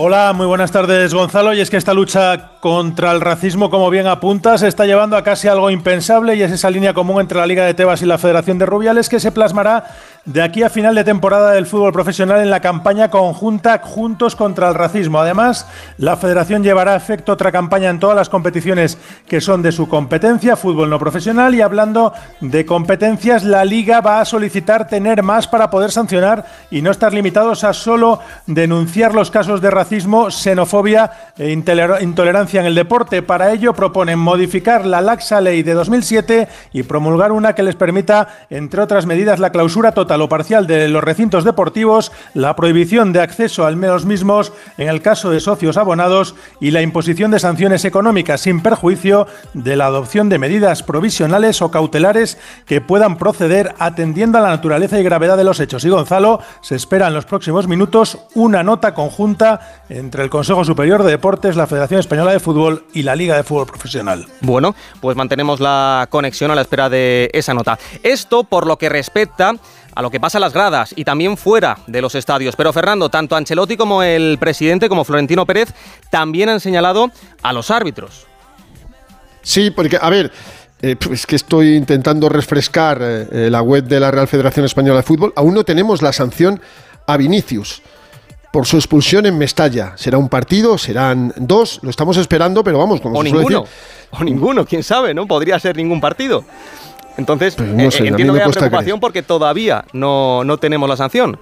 Hola, 0.00 0.32
muy 0.32 0.46
buenas 0.46 0.70
tardes 0.70 1.12
Gonzalo. 1.12 1.52
Y 1.54 1.60
es 1.60 1.70
que 1.70 1.76
esta 1.76 1.92
lucha 1.92 2.52
contra 2.60 3.10
el 3.10 3.20
racismo, 3.20 3.68
como 3.68 3.90
bien 3.90 4.06
apunta, 4.06 4.56
se 4.56 4.68
está 4.68 4.86
llevando 4.86 5.16
a 5.16 5.24
casi 5.24 5.48
algo 5.48 5.70
impensable 5.70 6.36
y 6.36 6.42
es 6.42 6.52
esa 6.52 6.70
línea 6.70 6.94
común 6.94 7.20
entre 7.20 7.38
la 7.38 7.48
Liga 7.48 7.66
de 7.66 7.74
Tebas 7.74 8.00
y 8.00 8.06
la 8.06 8.16
Federación 8.16 8.58
de 8.58 8.66
Rubiales 8.66 9.08
que 9.08 9.18
se 9.18 9.32
plasmará 9.32 9.86
de 10.28 10.42
aquí 10.42 10.62
a 10.62 10.68
final 10.68 10.94
de 10.94 11.04
temporada 11.04 11.52
del 11.52 11.64
fútbol 11.64 11.90
profesional 11.90 12.42
en 12.42 12.50
la 12.50 12.60
campaña 12.60 13.08
conjunta 13.08 13.80
Juntos 13.82 14.36
contra 14.36 14.68
el 14.68 14.74
Racismo. 14.74 15.20
Además, 15.20 15.66
la 15.96 16.18
federación 16.18 16.62
llevará 16.62 16.92
a 16.92 16.96
efecto 16.96 17.32
otra 17.32 17.50
campaña 17.50 17.88
en 17.88 17.98
todas 17.98 18.14
las 18.14 18.28
competiciones 18.28 18.98
que 19.26 19.40
son 19.40 19.62
de 19.62 19.72
su 19.72 19.88
competencia, 19.88 20.56
fútbol 20.56 20.90
no 20.90 20.98
profesional, 20.98 21.54
y 21.54 21.62
hablando 21.62 22.12
de 22.42 22.66
competencias, 22.66 23.42
la 23.42 23.64
liga 23.64 24.02
va 24.02 24.20
a 24.20 24.26
solicitar 24.26 24.86
tener 24.86 25.22
más 25.22 25.48
para 25.48 25.70
poder 25.70 25.90
sancionar 25.90 26.44
y 26.70 26.82
no 26.82 26.90
estar 26.90 27.14
limitados 27.14 27.64
a 27.64 27.72
solo 27.72 28.20
denunciar 28.46 29.14
los 29.14 29.30
casos 29.30 29.62
de 29.62 29.70
racismo, 29.70 30.30
xenofobia 30.30 31.10
e 31.38 31.50
intolerancia 31.50 32.60
en 32.60 32.66
el 32.66 32.74
deporte. 32.74 33.22
Para 33.22 33.50
ello 33.50 33.72
proponen 33.72 34.18
modificar 34.18 34.84
la 34.84 35.00
laxa 35.00 35.40
ley 35.40 35.62
de 35.62 35.72
2007 35.72 36.48
y 36.74 36.82
promulgar 36.82 37.32
una 37.32 37.54
que 37.54 37.62
les 37.62 37.76
permita, 37.76 38.28
entre 38.50 38.82
otras 38.82 39.06
medidas, 39.06 39.38
la 39.38 39.52
clausura 39.52 39.92
total 39.92 40.17
o 40.20 40.28
parcial 40.28 40.66
de 40.66 40.88
los 40.88 41.02
recintos 41.02 41.44
deportivos, 41.44 42.12
la 42.34 42.54
prohibición 42.54 43.12
de 43.12 43.20
acceso 43.20 43.66
al 43.66 43.78
los 43.80 44.04
mismos 44.04 44.52
en 44.76 44.88
el 44.88 45.00
caso 45.02 45.30
de 45.30 45.40
socios 45.40 45.76
abonados 45.76 46.34
y 46.60 46.70
la 46.72 46.82
imposición 46.82 47.30
de 47.30 47.38
sanciones 47.38 47.84
económicas 47.84 48.40
sin 48.40 48.60
perjuicio 48.60 49.26
de 49.54 49.76
la 49.76 49.86
adopción 49.86 50.28
de 50.28 50.38
medidas 50.38 50.82
provisionales 50.82 51.62
o 51.62 51.70
cautelares 51.70 52.38
que 52.66 52.80
puedan 52.80 53.16
proceder 53.16 53.74
atendiendo 53.78 54.38
a 54.38 54.40
la 54.40 54.48
naturaleza 54.48 54.98
y 54.98 55.02
gravedad 55.04 55.36
de 55.36 55.44
los 55.44 55.60
hechos. 55.60 55.84
Y 55.84 55.88
Gonzalo, 55.88 56.40
se 56.60 56.74
espera 56.74 57.08
en 57.08 57.14
los 57.14 57.24
próximos 57.24 57.68
minutos 57.68 58.18
una 58.34 58.62
nota 58.62 58.94
conjunta 58.94 59.84
entre 59.88 60.22
el 60.22 60.30
Consejo 60.30 60.64
Superior 60.64 61.02
de 61.02 61.12
Deportes, 61.12 61.56
la 61.56 61.66
Federación 61.66 62.00
Española 62.00 62.32
de 62.32 62.40
Fútbol 62.40 62.84
y 62.92 63.02
la 63.02 63.16
Liga 63.16 63.36
de 63.36 63.44
Fútbol 63.44 63.66
Profesional. 63.66 64.26
Bueno, 64.40 64.74
pues 65.00 65.16
mantenemos 65.16 65.60
la 65.60 66.06
conexión 66.10 66.50
a 66.50 66.54
la 66.54 66.62
espera 66.62 66.88
de 66.88 67.30
esa 67.32 67.54
nota. 67.54 67.78
Esto 68.02 68.44
por 68.44 68.66
lo 68.66 68.76
que 68.76 68.88
respecta 68.88 69.54
a 69.98 70.02
lo 70.02 70.12
que 70.12 70.20
pasa 70.20 70.38
en 70.38 70.42
las 70.42 70.52
gradas 70.52 70.94
y 70.94 71.04
también 71.04 71.36
fuera 71.36 71.76
de 71.88 72.00
los 72.00 72.14
estadios. 72.14 72.54
Pero 72.54 72.72
Fernando, 72.72 73.08
tanto 73.08 73.34
Ancelotti 73.34 73.76
como 73.76 74.04
el 74.04 74.38
presidente, 74.38 74.88
como 74.88 75.02
Florentino 75.02 75.44
Pérez, 75.44 75.74
también 76.08 76.48
han 76.48 76.60
señalado 76.60 77.10
a 77.42 77.52
los 77.52 77.72
árbitros. 77.72 78.28
Sí, 79.42 79.72
porque, 79.72 79.98
a 80.00 80.08
ver, 80.08 80.30
eh, 80.82 80.94
es 81.10 81.26
que 81.26 81.34
estoy 81.34 81.74
intentando 81.74 82.28
refrescar 82.28 83.00
eh, 83.02 83.48
la 83.50 83.60
web 83.60 83.86
de 83.86 83.98
la 83.98 84.12
Real 84.12 84.28
Federación 84.28 84.66
Española 84.66 84.98
de 84.98 85.02
Fútbol. 85.02 85.32
Aún 85.34 85.52
no 85.52 85.64
tenemos 85.64 86.00
la 86.00 86.12
sanción 86.12 86.60
a 87.08 87.16
Vinicius 87.16 87.82
por 88.52 88.66
su 88.66 88.76
expulsión 88.76 89.26
en 89.26 89.36
Mestalla. 89.36 89.94
¿Será 89.96 90.16
un 90.16 90.28
partido? 90.28 90.78
¿Serán 90.78 91.32
dos? 91.38 91.80
Lo 91.82 91.90
estamos 91.90 92.16
esperando, 92.18 92.62
pero 92.62 92.78
vamos, 92.78 93.00
como 93.00 93.18
o 93.18 93.22
ninguno. 93.24 93.64
O 94.12 94.22
ninguno, 94.22 94.64
quién 94.64 94.84
sabe, 94.84 95.12
¿no? 95.12 95.26
Podría 95.26 95.58
ser 95.58 95.76
ningún 95.76 96.00
partido. 96.00 96.44
Entonces, 97.18 97.56
pues 97.56 97.68
eh, 98.00 98.06
entiendo 98.06 98.32
que 98.32 98.42
hay 98.42 98.50
preocupación 98.50 99.00
porque 99.00 99.22
todavía 99.22 99.84
no, 99.92 100.44
no 100.44 100.56
tenemos 100.56 100.88
la 100.88 100.96
sanción. 100.96 101.38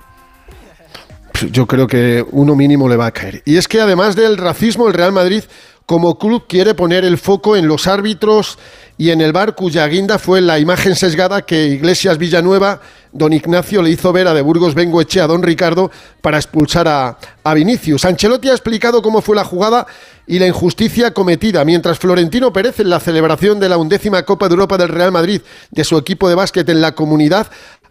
Yo 1.50 1.66
creo 1.66 1.86
que 1.86 2.24
uno 2.32 2.56
mínimo 2.56 2.88
le 2.88 2.96
va 2.96 3.06
a 3.06 3.10
caer. 3.10 3.42
Y 3.44 3.58
es 3.58 3.68
que 3.68 3.80
además 3.80 4.16
del 4.16 4.38
racismo, 4.38 4.88
el 4.88 4.94
Real 4.94 5.12
Madrid 5.12 5.44
como 5.86 6.18
club 6.18 6.44
quiere 6.48 6.74
poner 6.74 7.04
el 7.04 7.16
foco 7.16 7.56
en 7.56 7.68
los 7.68 7.86
árbitros 7.86 8.58
y 8.98 9.10
en 9.10 9.20
el 9.20 9.32
bar 9.32 9.54
cuya 9.54 9.86
guinda 9.86 10.18
fue 10.18 10.40
la 10.40 10.58
imagen 10.58 10.96
sesgada 10.96 11.42
que 11.42 11.66
Iglesias 11.66 12.18
Villanueva, 12.18 12.80
don 13.12 13.32
Ignacio, 13.32 13.82
le 13.82 13.90
hizo 13.90 14.12
ver 14.12 14.26
a 14.26 14.34
de 14.34 14.42
Burgos 14.42 14.74
Bengoeche 14.74 15.20
a 15.20 15.28
don 15.28 15.42
Ricardo 15.42 15.90
para 16.20 16.38
expulsar 16.38 16.88
a, 16.88 17.18
a 17.44 17.54
Vinicius. 17.54 18.04
Ancelotti 18.04 18.48
ha 18.48 18.52
explicado 18.52 19.00
cómo 19.00 19.22
fue 19.22 19.36
la 19.36 19.44
jugada 19.44 19.86
y 20.26 20.40
la 20.40 20.48
injusticia 20.48 21.12
cometida, 21.12 21.64
mientras 21.64 22.00
Florentino 22.00 22.52
Pérez 22.52 22.80
en 22.80 22.90
la 22.90 22.98
celebración 22.98 23.60
de 23.60 23.68
la 23.68 23.76
undécima 23.76 24.24
Copa 24.24 24.48
de 24.48 24.54
Europa 24.54 24.78
del 24.78 24.88
Real 24.88 25.12
Madrid 25.12 25.40
de 25.70 25.84
su 25.84 25.96
equipo 25.96 26.28
de 26.28 26.34
básquet 26.34 26.68
en 26.68 26.80
la 26.80 26.96
comunidad 26.96 27.46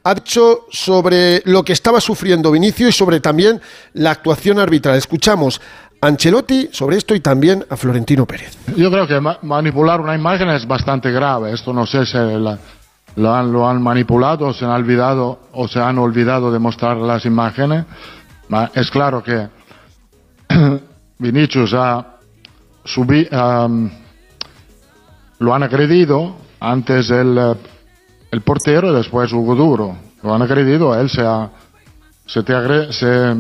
ha 0.06 0.14
dicho 0.14 0.68
sobre 0.70 1.42
lo 1.46 1.66
que 1.66 1.74
estaba 1.74 2.00
sufriendo 2.00 2.52
Vinicius 2.52 2.90
y 2.90 2.98
sobre 2.98 3.20
también 3.20 3.60
la 3.94 4.12
actuación 4.12 4.60
arbitral. 4.60 4.96
Escuchamos 4.98 5.60
Ancelotti 6.02 6.70
sobre 6.72 6.98
esto 6.98 7.16
y 7.16 7.20
también 7.20 7.66
a 7.70 7.78
Florentino 7.78 8.26
Pérez. 8.26 8.58
Yo 8.76 8.92
creo 8.92 9.08
que 9.08 9.20
manipular 9.42 10.02
una 10.02 10.16
imagen 10.16 10.50
es 10.50 10.68
bastante 10.68 11.12
grave. 11.12 11.54
Esto 11.54 11.74
no 11.74 11.86
sé 11.86 12.06
si 12.06 12.18
lo, 13.16 13.36
han, 13.68 13.82
manipulado 13.82 14.54
se 14.54 14.66
han 14.66 14.72
olvidado 14.72 15.40
o 15.54 15.68
se 15.68 15.80
han 15.80 15.98
olvidado 15.98 16.52
de 16.52 16.60
mostrar 16.60 16.98
las 16.98 17.26
imágenes. 17.26 17.86
es 18.74 18.92
claro 18.92 19.24
que 19.24 19.48
Vinicius 21.18 21.74
ha 21.74 22.06
lo 25.40 25.54
han 25.54 25.64
agredido 25.64 26.36
antes 26.60 27.10
el, 27.10 27.58
el 28.32 28.42
portero 28.42 28.92
y 28.92 28.96
después 28.96 29.32
Hugo 29.34 29.56
Duro. 29.56 29.98
Lo 30.22 30.34
han 30.34 30.42
agredido, 30.42 31.00
él 31.00 31.10
se 31.10 31.22
ha, 31.22 31.50
se 32.26 32.44
te 32.44 32.54
agre, 32.54 32.92
se, 32.92 33.36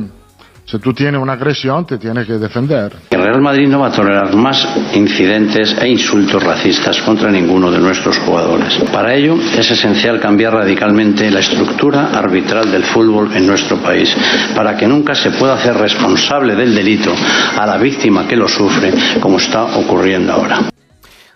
si 0.65 0.79
tú 0.79 0.93
tienes 0.93 1.21
una 1.21 1.33
agresión, 1.33 1.85
te 1.85 1.97
tienes 1.97 2.25
que 2.25 2.33
defender. 2.33 2.91
El 3.11 3.23
Real 3.23 3.41
Madrid 3.41 3.67
no 3.67 3.79
va 3.79 3.87
a 3.87 3.91
tolerar 3.91 4.35
más 4.35 4.67
incidentes 4.95 5.75
e 5.79 5.87
insultos 5.87 6.43
racistas 6.43 7.01
contra 7.01 7.29
ninguno 7.29 7.71
de 7.71 7.79
nuestros 7.79 8.17
jugadores. 8.19 8.77
Para 8.91 9.13
ello 9.13 9.35
es 9.35 9.69
esencial 9.69 10.19
cambiar 10.19 10.53
radicalmente 10.53 11.29
la 11.29 11.39
estructura 11.39 12.09
arbitral 12.13 12.71
del 12.71 12.83
fútbol 12.83 13.31
en 13.35 13.45
nuestro 13.45 13.77
país, 13.77 14.15
para 14.55 14.75
que 14.75 14.87
nunca 14.87 15.13
se 15.13 15.31
pueda 15.31 15.53
hacer 15.53 15.75
responsable 15.75 16.55
del 16.55 16.73
delito 16.73 17.13
a 17.57 17.65
la 17.65 17.77
víctima 17.77 18.27
que 18.27 18.35
lo 18.35 18.47
sufre, 18.47 18.91
como 19.21 19.37
está 19.37 19.63
ocurriendo 19.63 20.33
ahora. 20.33 20.61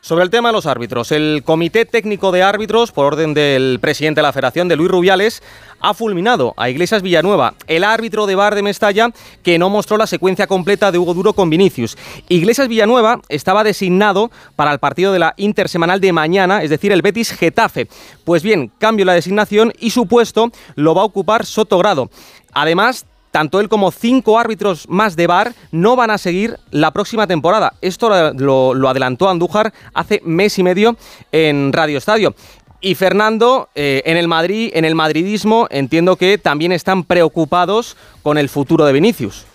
Sobre 0.09 0.23
el 0.23 0.31
tema 0.31 0.49
de 0.49 0.53
los 0.53 0.65
árbitros, 0.65 1.11
el 1.11 1.43
Comité 1.45 1.85
Técnico 1.85 2.31
de 2.31 2.41
Árbitros, 2.41 2.91
por 2.91 3.05
orden 3.05 3.35
del 3.35 3.77
presidente 3.79 4.21
de 4.21 4.23
la 4.23 4.33
Federación, 4.33 4.67
de 4.67 4.75
Luis 4.75 4.89
Rubiales, 4.89 5.43
ha 5.81 5.93
fulminado 5.93 6.55
a 6.57 6.67
Iglesias 6.67 7.03
Villanueva, 7.03 7.53
el 7.67 7.83
árbitro 7.83 8.25
de 8.25 8.33
Bar 8.33 8.55
de 8.55 8.63
Mestalla, 8.63 9.11
que 9.43 9.59
no 9.59 9.69
mostró 9.69 9.97
la 9.97 10.07
secuencia 10.07 10.47
completa 10.47 10.91
de 10.91 10.97
Hugo 10.97 11.13
Duro 11.13 11.33
con 11.33 11.51
Vinicius. 11.51 11.95
Iglesias 12.27 12.67
Villanueva 12.67 13.21
estaba 13.29 13.63
designado 13.63 14.31
para 14.55 14.71
el 14.71 14.79
partido 14.79 15.13
de 15.13 15.19
la 15.19 15.35
intersemanal 15.37 16.01
de 16.01 16.11
mañana, 16.11 16.63
es 16.63 16.71
decir, 16.71 16.91
el 16.91 17.03
Betis 17.03 17.31
Getafe. 17.33 17.87
Pues 18.23 18.41
bien, 18.41 18.71
cambio 18.79 19.05
la 19.05 19.13
designación 19.13 19.73
y 19.79 19.91
su 19.91 20.07
puesto 20.07 20.49
lo 20.73 20.95
va 20.95 21.03
a 21.03 21.05
ocupar 21.05 21.45
Sotogrado. 21.45 22.09
Además, 22.51 23.05
tanto 23.31 23.59
él 23.59 23.69
como 23.69 23.91
cinco 23.91 24.39
árbitros 24.39 24.87
más 24.89 25.15
de 25.15 25.27
VAR 25.27 25.53
no 25.71 25.95
van 25.95 26.11
a 26.11 26.17
seguir 26.17 26.57
la 26.71 26.91
próxima 26.91 27.27
temporada. 27.27 27.73
Esto 27.81 28.33
lo, 28.33 28.89
adelantó 28.89 29.29
Andújar 29.29 29.73
hace 29.93 30.21
mes 30.25 30.57
y 30.59 30.63
medio 30.63 30.97
en 31.31 31.73
Radio 31.73 31.97
Estadio. 31.97 32.35
Y 32.81 32.95
Fernando, 32.95 33.69
eh, 33.75 34.01
en 34.05 34.15
el 34.15 34.27
Madrid, 34.27 34.71
en 34.73 34.85
el 34.85 34.95
madridismo, 34.95 35.67
entiendo 35.69 36.15
que 36.15 36.37
también 36.37 36.71
están 36.71 37.03
preocupados 37.03 37.97
con 38.23 38.37
el 38.37 38.47
futuro 38.47 38.85
de 38.85 38.93
Vinicius. 38.93 39.45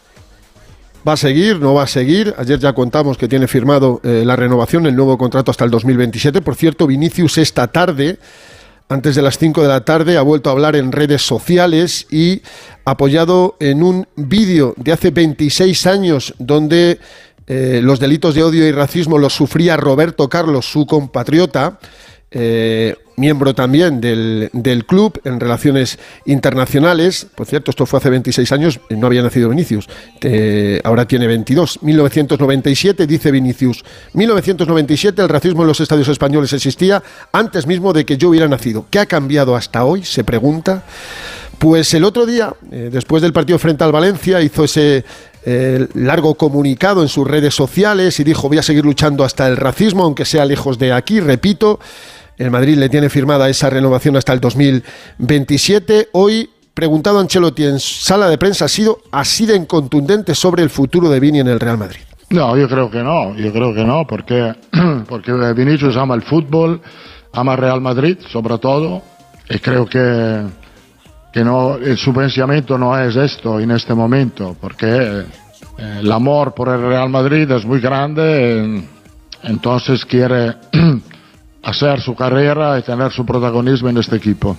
¿Va 1.06 1.14
a 1.14 1.16
seguir? 1.16 1.60
¿No 1.60 1.74
va 1.74 1.82
a 1.82 1.86
seguir? 1.86 2.34
Ayer 2.38 2.58
ya 2.58 2.72
contamos 2.72 3.18
que 3.18 3.28
tiene 3.28 3.46
firmado 3.46 4.00
eh, 4.04 4.22
la 4.24 4.36
renovación, 4.36 4.86
el 4.86 4.96
nuevo 4.96 5.18
contrato 5.18 5.50
hasta 5.50 5.64
el 5.64 5.70
2027. 5.70 6.40
Por 6.40 6.54
cierto, 6.54 6.86
Vinicius 6.86 7.38
esta 7.38 7.66
tarde 7.66 8.18
antes 8.88 9.14
de 9.14 9.22
las 9.22 9.38
5 9.38 9.62
de 9.62 9.68
la 9.68 9.84
tarde, 9.84 10.16
ha 10.16 10.22
vuelto 10.22 10.50
a 10.50 10.52
hablar 10.52 10.76
en 10.76 10.92
redes 10.92 11.22
sociales 11.22 12.06
y 12.10 12.42
apoyado 12.84 13.56
en 13.60 13.82
un 13.82 14.06
vídeo 14.16 14.74
de 14.76 14.92
hace 14.92 15.10
26 15.10 15.86
años 15.86 16.34
donde 16.38 16.98
eh, 17.46 17.80
los 17.82 18.00
delitos 18.00 18.34
de 18.34 18.42
odio 18.42 18.66
y 18.66 18.72
racismo 18.72 19.18
los 19.18 19.34
sufría 19.34 19.76
Roberto 19.76 20.28
Carlos, 20.28 20.66
su 20.66 20.86
compatriota. 20.86 21.78
Eh, 22.30 22.94
miembro 23.16 23.54
también 23.54 24.00
del, 24.00 24.50
club 24.86 25.20
en 25.24 25.40
relaciones 25.40 25.98
internacionales. 26.24 27.26
Por 27.34 27.46
cierto, 27.46 27.70
esto 27.70 27.86
fue 27.86 27.98
hace 27.98 28.10
26 28.10 28.52
años, 28.52 28.80
no 28.90 29.06
había 29.06 29.22
nacido 29.22 29.48
Vinicius, 29.48 29.88
ahora 30.84 31.06
tiene 31.06 31.26
22. 31.26 31.82
1997, 31.82 33.06
dice 33.06 33.30
Vinicius. 33.30 33.84
1997 34.12 35.22
el 35.22 35.28
racismo 35.28 35.62
en 35.62 35.68
los 35.68 35.80
estadios 35.80 36.08
españoles 36.08 36.52
existía 36.52 37.02
antes 37.32 37.66
mismo 37.66 37.92
de 37.92 38.04
que 38.04 38.16
yo 38.16 38.30
hubiera 38.30 38.48
nacido. 38.48 38.86
¿Qué 38.90 38.98
ha 38.98 39.06
cambiado 39.06 39.56
hasta 39.56 39.84
hoy? 39.84 40.04
Se 40.04 40.24
pregunta. 40.24 40.84
Pues 41.58 41.94
el 41.94 42.04
otro 42.04 42.26
día, 42.26 42.52
eh, 42.70 42.90
después 42.92 43.22
del 43.22 43.32
partido 43.32 43.58
frente 43.58 43.84
al 43.84 43.92
Valencia, 43.92 44.40
hizo 44.40 44.64
ese 44.64 45.04
eh, 45.44 45.86
largo 45.94 46.34
comunicado 46.34 47.02
en 47.02 47.08
sus 47.08 47.26
redes 47.26 47.54
sociales 47.54 48.18
y 48.18 48.24
dijo 48.24 48.48
voy 48.48 48.58
a 48.58 48.62
seguir 48.62 48.84
luchando 48.84 49.24
hasta 49.24 49.46
el 49.46 49.56
racismo, 49.56 50.04
aunque 50.04 50.24
sea 50.24 50.44
lejos 50.44 50.78
de 50.78 50.92
aquí, 50.92 51.20
repito. 51.20 51.80
El 52.36 52.50
Madrid 52.50 52.76
le 52.76 52.88
tiene 52.88 53.08
firmada 53.08 53.48
esa 53.48 53.70
renovación 53.70 54.16
hasta 54.16 54.32
el 54.32 54.40
2027. 54.40 56.08
Hoy, 56.12 56.50
preguntado 56.74 57.18
a 57.18 57.20
Ancelotti 57.20 57.64
en 57.64 57.78
sala 57.78 58.28
de 58.28 58.38
prensa, 58.38 58.64
ha 58.64 58.68
sido 58.68 58.98
así 59.12 59.46
de 59.46 59.64
contundente 59.66 60.34
sobre 60.34 60.62
el 60.62 60.70
futuro 60.70 61.08
de 61.08 61.20
Vini 61.20 61.40
en 61.40 61.48
el 61.48 61.60
Real 61.60 61.78
Madrid. 61.78 62.00
No, 62.30 62.56
yo 62.56 62.68
creo 62.68 62.90
que 62.90 63.02
no, 63.02 63.36
yo 63.36 63.52
creo 63.52 63.72
que 63.72 63.84
no, 63.84 64.06
porque, 64.06 64.52
porque 65.08 65.32
Vinicius 65.54 65.96
ama 65.96 66.16
el 66.16 66.22
fútbol, 66.22 66.80
ama 67.32 67.54
Real 67.54 67.80
Madrid 67.80 68.18
sobre 68.28 68.58
todo, 68.58 69.02
y 69.48 69.58
creo 69.60 69.86
que, 69.86 70.42
que 71.32 71.44
no, 71.44 71.76
su 71.96 72.12
pensamiento 72.12 72.76
no 72.76 72.98
es 72.98 73.14
esto 73.14 73.60
en 73.60 73.70
este 73.70 73.94
momento, 73.94 74.56
porque 74.60 74.86
eh, 74.88 75.24
el 76.00 76.10
amor 76.10 76.54
por 76.54 76.68
el 76.70 76.80
Real 76.80 77.10
Madrid 77.10 77.48
es 77.52 77.64
muy 77.64 77.78
grande, 77.78 78.82
entonces 79.44 80.04
quiere 80.04 80.56
hacer 81.64 82.00
su 82.00 82.14
carrera 82.14 82.78
y 82.78 82.82
tener 82.82 83.12
su 83.12 83.24
protagonismo 83.24 83.88
en 83.88 83.98
este 83.98 84.16
equipo. 84.16 84.56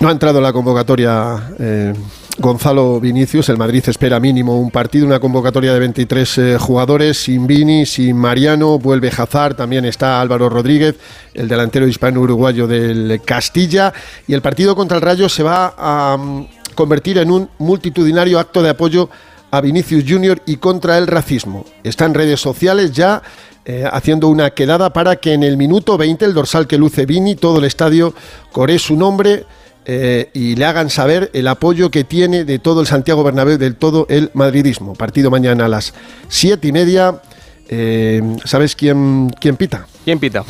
No 0.00 0.08
ha 0.08 0.12
entrado 0.12 0.38
en 0.38 0.44
la 0.44 0.52
convocatoria 0.52 1.54
eh, 1.60 1.94
Gonzalo 2.38 2.98
Vinicius. 2.98 3.48
El 3.50 3.56
Madrid 3.56 3.84
espera 3.86 4.18
mínimo 4.18 4.58
un 4.58 4.70
partido, 4.70 5.06
una 5.06 5.20
convocatoria 5.20 5.72
de 5.72 5.78
23 5.78 6.38
eh, 6.38 6.58
jugadores. 6.58 7.18
Sin 7.18 7.46
Vini, 7.46 7.86
sin 7.86 8.16
Mariano, 8.16 8.78
vuelve 8.80 9.12
Hazard. 9.16 9.54
También 9.54 9.84
está 9.84 10.20
Álvaro 10.20 10.48
Rodríguez, 10.48 10.96
el 11.34 11.46
delantero 11.46 11.86
hispano-uruguayo 11.86 12.66
del 12.66 13.20
Castilla. 13.24 13.92
Y 14.26 14.34
el 14.34 14.42
partido 14.42 14.74
contra 14.74 14.96
el 14.96 15.02
Rayo 15.02 15.28
se 15.28 15.44
va 15.44 15.74
a 15.78 16.16
mm, 16.16 16.46
convertir 16.74 17.18
en 17.18 17.30
un 17.30 17.48
multitudinario 17.58 18.40
acto 18.40 18.60
de 18.60 18.70
apoyo 18.70 19.08
a 19.52 19.60
Vinicius 19.60 20.04
Junior 20.08 20.42
y 20.46 20.56
contra 20.56 20.98
el 20.98 21.06
racismo. 21.06 21.66
Está 21.84 22.06
en 22.06 22.14
redes 22.14 22.40
sociales 22.40 22.90
ya 22.90 23.22
eh, 23.64 23.84
haciendo 23.90 24.28
una 24.28 24.50
quedada 24.50 24.92
para 24.92 25.16
que 25.16 25.32
en 25.34 25.42
el 25.42 25.56
minuto 25.56 25.96
20 25.96 26.24
el 26.24 26.34
dorsal 26.34 26.66
que 26.66 26.78
luce 26.78 27.06
Vini, 27.06 27.34
todo 27.36 27.58
el 27.58 27.64
estadio 27.64 28.12
coree 28.50 28.78
su 28.78 28.96
nombre 28.96 29.44
eh, 29.84 30.30
y 30.34 30.56
le 30.56 30.64
hagan 30.64 30.90
saber 30.90 31.30
el 31.32 31.46
apoyo 31.48 31.90
que 31.90 32.04
tiene 32.04 32.44
de 32.44 32.58
todo 32.58 32.80
el 32.80 32.86
Santiago 32.86 33.22
Bernabéu, 33.24 33.58
del 33.58 33.76
todo 33.76 34.06
el 34.08 34.30
madridismo. 34.34 34.94
Partido 34.94 35.30
mañana 35.30 35.64
a 35.66 35.68
las 35.68 35.94
siete 36.28 36.68
y 36.68 36.72
media. 36.72 37.20
Eh, 37.68 38.20
¿Sabes 38.44 38.76
quién, 38.76 39.30
quién 39.40 39.56
pita? 39.56 39.86
¿Quién 40.04 40.18
pita? 40.18 40.44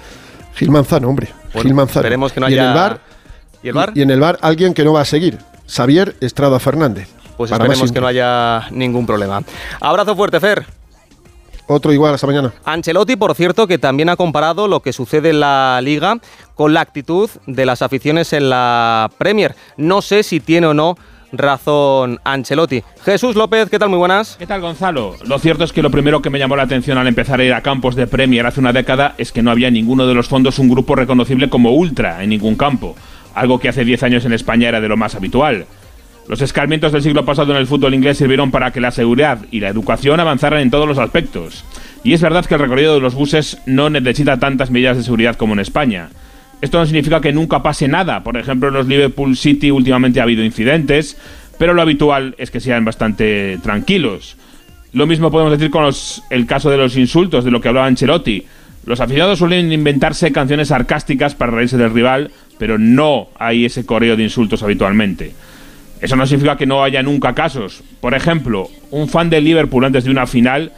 Gil 0.56 0.70
Manzano, 0.70 1.08
hombre. 1.08 1.28
Gil 1.52 1.74
Manzano. 1.74 2.00
Esperemos 2.00 2.32
que 2.32 2.40
no 2.40 2.48
y 2.48 2.54
en 2.54 2.60
haya- 2.60 2.68
el 2.70 2.74
bar, 2.74 3.00
¿Y 3.62 3.68
el 3.68 3.74
bar? 3.74 3.92
y 3.94 4.02
en 4.02 4.10
el 4.10 4.20
bar 4.20 4.38
alguien 4.42 4.74
que 4.74 4.84
no 4.84 4.92
va 4.92 5.02
a 5.02 5.04
seguir. 5.04 5.38
Xavier 5.68 6.16
Estrada 6.20 6.58
Fernández. 6.58 7.08
Pues 7.36 7.50
esperemos 7.50 7.90
que 7.90 8.00
no 8.00 8.06
haya 8.06 8.68
ningún 8.70 9.06
problema. 9.06 9.42
Abrazo 9.80 10.14
fuerte, 10.14 10.38
Fer. 10.40 10.64
Otro 11.66 11.92
igual 11.92 12.14
hasta 12.14 12.26
mañana. 12.26 12.52
Ancelotti, 12.64 13.16
por 13.16 13.34
cierto, 13.34 13.66
que 13.66 13.78
también 13.78 14.08
ha 14.08 14.16
comparado 14.16 14.68
lo 14.68 14.80
que 14.80 14.92
sucede 14.92 15.30
en 15.30 15.40
la 15.40 15.80
liga 15.82 16.18
con 16.54 16.74
la 16.74 16.80
actitud 16.80 17.30
de 17.46 17.66
las 17.66 17.82
aficiones 17.82 18.32
en 18.32 18.50
la 18.50 19.10
Premier. 19.18 19.54
No 19.76 20.02
sé 20.02 20.22
si 20.22 20.40
tiene 20.40 20.66
o 20.66 20.74
no 20.74 20.96
razón 21.32 22.20
Ancelotti. 22.24 22.82
Jesús 23.04 23.34
López, 23.34 23.68
¿qué 23.70 23.78
tal? 23.78 23.88
Muy 23.88 23.98
buenas. 23.98 24.36
¿Qué 24.38 24.46
tal, 24.46 24.60
Gonzalo? 24.60 25.14
Lo 25.26 25.38
cierto 25.38 25.64
es 25.64 25.72
que 25.72 25.82
lo 25.82 25.90
primero 25.90 26.22
que 26.22 26.30
me 26.30 26.38
llamó 26.38 26.56
la 26.56 26.64
atención 26.64 26.98
al 26.98 27.06
empezar 27.06 27.40
a 27.40 27.44
ir 27.44 27.54
a 27.54 27.62
campos 27.62 27.96
de 27.96 28.06
Premier 28.06 28.46
hace 28.46 28.60
una 28.60 28.72
década 28.72 29.14
es 29.18 29.32
que 29.32 29.42
no 29.42 29.50
había 29.50 29.68
en 29.68 29.74
ninguno 29.74 30.06
de 30.06 30.14
los 30.14 30.28
fondos 30.28 30.58
un 30.58 30.68
grupo 30.68 30.94
reconocible 30.94 31.48
como 31.50 31.72
Ultra 31.72 32.22
en 32.22 32.30
ningún 32.30 32.56
campo, 32.56 32.94
algo 33.34 33.58
que 33.58 33.68
hace 33.68 33.84
10 33.84 34.02
años 34.04 34.24
en 34.24 34.32
España 34.32 34.68
era 34.68 34.80
de 34.80 34.88
lo 34.88 34.96
más 34.96 35.14
habitual. 35.14 35.66
Los 36.26 36.40
escarmientos 36.40 36.92
del 36.92 37.02
siglo 37.02 37.24
pasado 37.24 37.52
en 37.52 37.58
el 37.58 37.66
fútbol 37.66 37.94
inglés 37.94 38.16
sirvieron 38.16 38.50
para 38.50 38.70
que 38.70 38.80
la 38.80 38.90
seguridad 38.90 39.40
y 39.50 39.60
la 39.60 39.68
educación 39.68 40.20
avanzaran 40.20 40.60
en 40.60 40.70
todos 40.70 40.88
los 40.88 40.98
aspectos. 40.98 41.64
Y 42.02 42.14
es 42.14 42.22
verdad 42.22 42.46
que 42.46 42.54
el 42.54 42.60
recorrido 42.60 42.94
de 42.94 43.00
los 43.00 43.14
buses 43.14 43.58
no 43.66 43.90
necesita 43.90 44.38
tantas 44.38 44.70
medidas 44.70 44.96
de 44.96 45.02
seguridad 45.02 45.36
como 45.36 45.52
en 45.52 45.60
España. 45.60 46.08
Esto 46.62 46.78
no 46.78 46.86
significa 46.86 47.20
que 47.20 47.32
nunca 47.32 47.62
pase 47.62 47.88
nada. 47.88 48.22
Por 48.22 48.38
ejemplo, 48.38 48.68
en 48.68 48.74
los 48.74 48.86
Liverpool 48.86 49.36
City 49.36 49.70
últimamente 49.70 50.20
ha 50.20 50.22
habido 50.22 50.42
incidentes, 50.42 51.18
pero 51.58 51.74
lo 51.74 51.82
habitual 51.82 52.34
es 52.38 52.50
que 52.50 52.60
sean 52.60 52.86
bastante 52.86 53.58
tranquilos. 53.62 54.36
Lo 54.94 55.06
mismo 55.06 55.30
podemos 55.30 55.52
decir 55.52 55.70
con 55.70 55.92
el 56.30 56.46
caso 56.46 56.70
de 56.70 56.78
los 56.78 56.96
insultos, 56.96 57.44
de 57.44 57.50
lo 57.50 57.60
que 57.60 57.68
hablaba 57.68 57.86
Ancelotti. 57.86 58.46
Los 58.86 59.00
aficionados 59.00 59.40
suelen 59.40 59.72
inventarse 59.72 60.32
canciones 60.32 60.68
sarcásticas 60.68 61.34
para 61.34 61.52
reírse 61.52 61.76
del 61.76 61.92
rival, 61.92 62.30
pero 62.58 62.78
no 62.78 63.28
hay 63.38 63.66
ese 63.66 63.84
coreo 63.84 64.16
de 64.16 64.22
insultos 64.22 64.62
habitualmente. 64.62 65.34
Eso 66.04 66.16
no 66.16 66.26
significa 66.26 66.58
que 66.58 66.66
no 66.66 66.84
haya 66.84 67.02
nunca 67.02 67.32
casos. 67.34 67.82
Por 68.02 68.12
ejemplo, 68.12 68.68
un 68.90 69.08
fan 69.08 69.30
del 69.30 69.42
Liverpool 69.42 69.86
antes 69.86 70.04
de 70.04 70.10
una 70.10 70.26
final, 70.26 70.70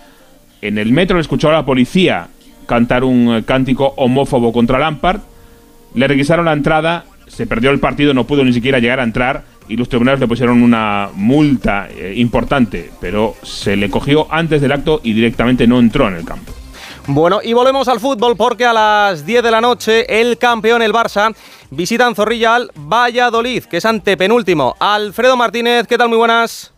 en 0.62 0.78
el 0.78 0.92
metro 0.92 1.16
le 1.16 1.22
escuchó 1.22 1.48
a 1.48 1.52
la 1.52 1.64
policía 1.66 2.28
cantar 2.66 3.02
un 3.02 3.34
eh, 3.34 3.42
cántico 3.44 3.92
homófobo 3.96 4.52
contra 4.52 4.78
Lampard, 4.78 5.22
le 5.96 6.06
requisaron 6.06 6.44
la 6.44 6.52
entrada, 6.52 7.06
se 7.26 7.44
perdió 7.44 7.72
el 7.72 7.80
partido, 7.80 8.14
no 8.14 8.22
pudo 8.22 8.44
ni 8.44 8.52
siquiera 8.52 8.78
llegar 8.78 9.00
a 9.00 9.02
entrar 9.02 9.42
y 9.68 9.76
los 9.76 9.88
tribunales 9.88 10.20
le 10.20 10.28
pusieron 10.28 10.62
una 10.62 11.08
multa 11.12 11.88
eh, 11.90 12.14
importante, 12.16 12.92
pero 13.00 13.34
se 13.42 13.74
le 13.74 13.90
cogió 13.90 14.32
antes 14.32 14.60
del 14.60 14.70
acto 14.70 15.00
y 15.02 15.12
directamente 15.12 15.66
no 15.66 15.80
entró 15.80 16.06
en 16.06 16.14
el 16.14 16.24
campo. 16.24 16.52
Bueno, 17.08 17.38
y 17.40 17.52
volvemos 17.52 17.86
al 17.86 18.00
fútbol 18.00 18.36
porque 18.36 18.64
a 18.64 18.72
las 18.72 19.24
10 19.24 19.44
de 19.44 19.50
la 19.52 19.60
noche 19.60 20.20
el 20.20 20.38
campeón, 20.38 20.82
el 20.82 20.92
Barça, 20.92 21.32
visita 21.70 22.04
en 22.08 22.16
Zorrilla 22.16 22.56
al 22.56 22.72
Valladolid, 22.74 23.64
que 23.64 23.76
es 23.76 23.84
antepenúltimo. 23.84 24.74
Alfredo 24.80 25.36
Martínez, 25.36 25.86
¿qué 25.86 25.96
tal? 25.96 26.08
Muy 26.08 26.18
buenas. 26.18 26.72